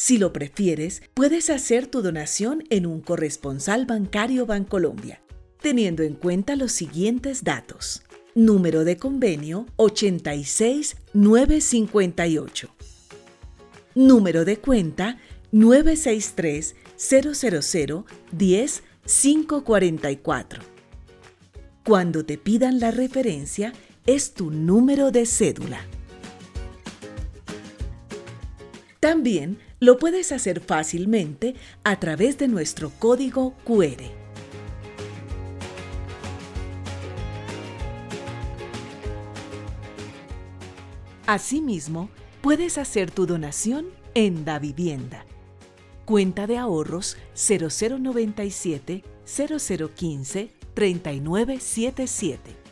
[0.05, 5.23] Si lo prefieres, puedes hacer tu donación en un corresponsal bancario Bancolombia,
[5.63, 8.03] teniendo en cuenta los siguientes datos.
[8.35, 12.69] Número de convenio 86958.
[13.95, 15.17] Número de cuenta
[15.53, 20.63] 963 000 10 544
[21.83, 23.73] cuando te pidan la referencia,
[24.05, 25.81] es tu número de cédula.
[29.01, 31.55] También lo puedes hacer fácilmente
[31.85, 34.03] a través de nuestro código QR.
[41.27, 42.09] Asimismo,
[42.41, 45.27] puedes hacer tu donación en Da Vivienda.
[46.07, 52.64] Cuenta de ahorros 0097 0015 3977.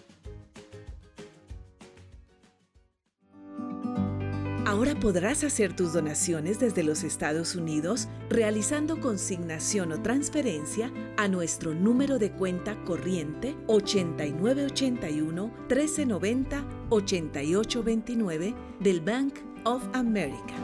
[4.73, 11.75] Ahora podrás hacer tus donaciones desde los Estados Unidos realizando consignación o transferencia a nuestro
[11.75, 20.55] número de cuenta corriente 8981 1390 8829 del Bank of America.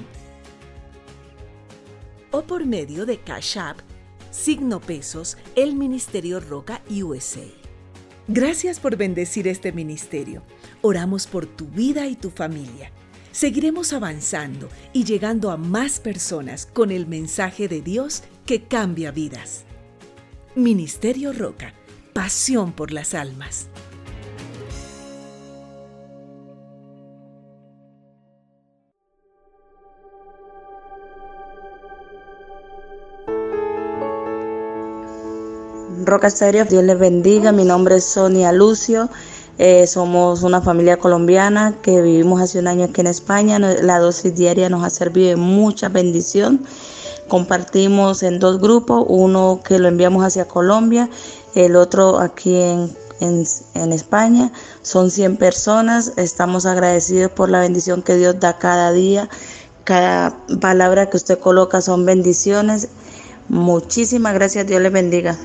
[2.33, 3.79] o por medio de Cash App,
[4.33, 7.45] signo pesos, el Ministerio Roca USA.
[8.27, 10.43] Gracias por bendecir este ministerio.
[10.81, 12.91] Oramos por tu vida y tu familia.
[13.31, 19.65] Seguiremos avanzando y llegando a más personas con el mensaje de Dios que cambia vidas.
[20.55, 21.75] Ministerio Roca,
[22.13, 23.69] pasión por las almas.
[36.05, 37.53] Roca Estéreo, Dios les bendiga.
[37.53, 39.09] Mi nombre es Sonia Lucio.
[39.59, 43.59] Eh, somos una familia colombiana que vivimos hace un año aquí en España.
[43.59, 46.65] La dosis diaria nos ha servido de mucha bendición.
[47.29, 51.09] Compartimos en dos grupos, uno que lo enviamos hacia Colombia,
[51.55, 52.91] el otro aquí en,
[53.21, 54.53] en, en España.
[54.83, 56.15] Son 100 personas.
[56.17, 59.29] Estamos agradecidos por la bendición que Dios da cada día.
[59.85, 62.89] Cada palabra que usted coloca son bendiciones.
[63.49, 64.67] Muchísimas gracias.
[64.67, 65.37] Dios les bendiga.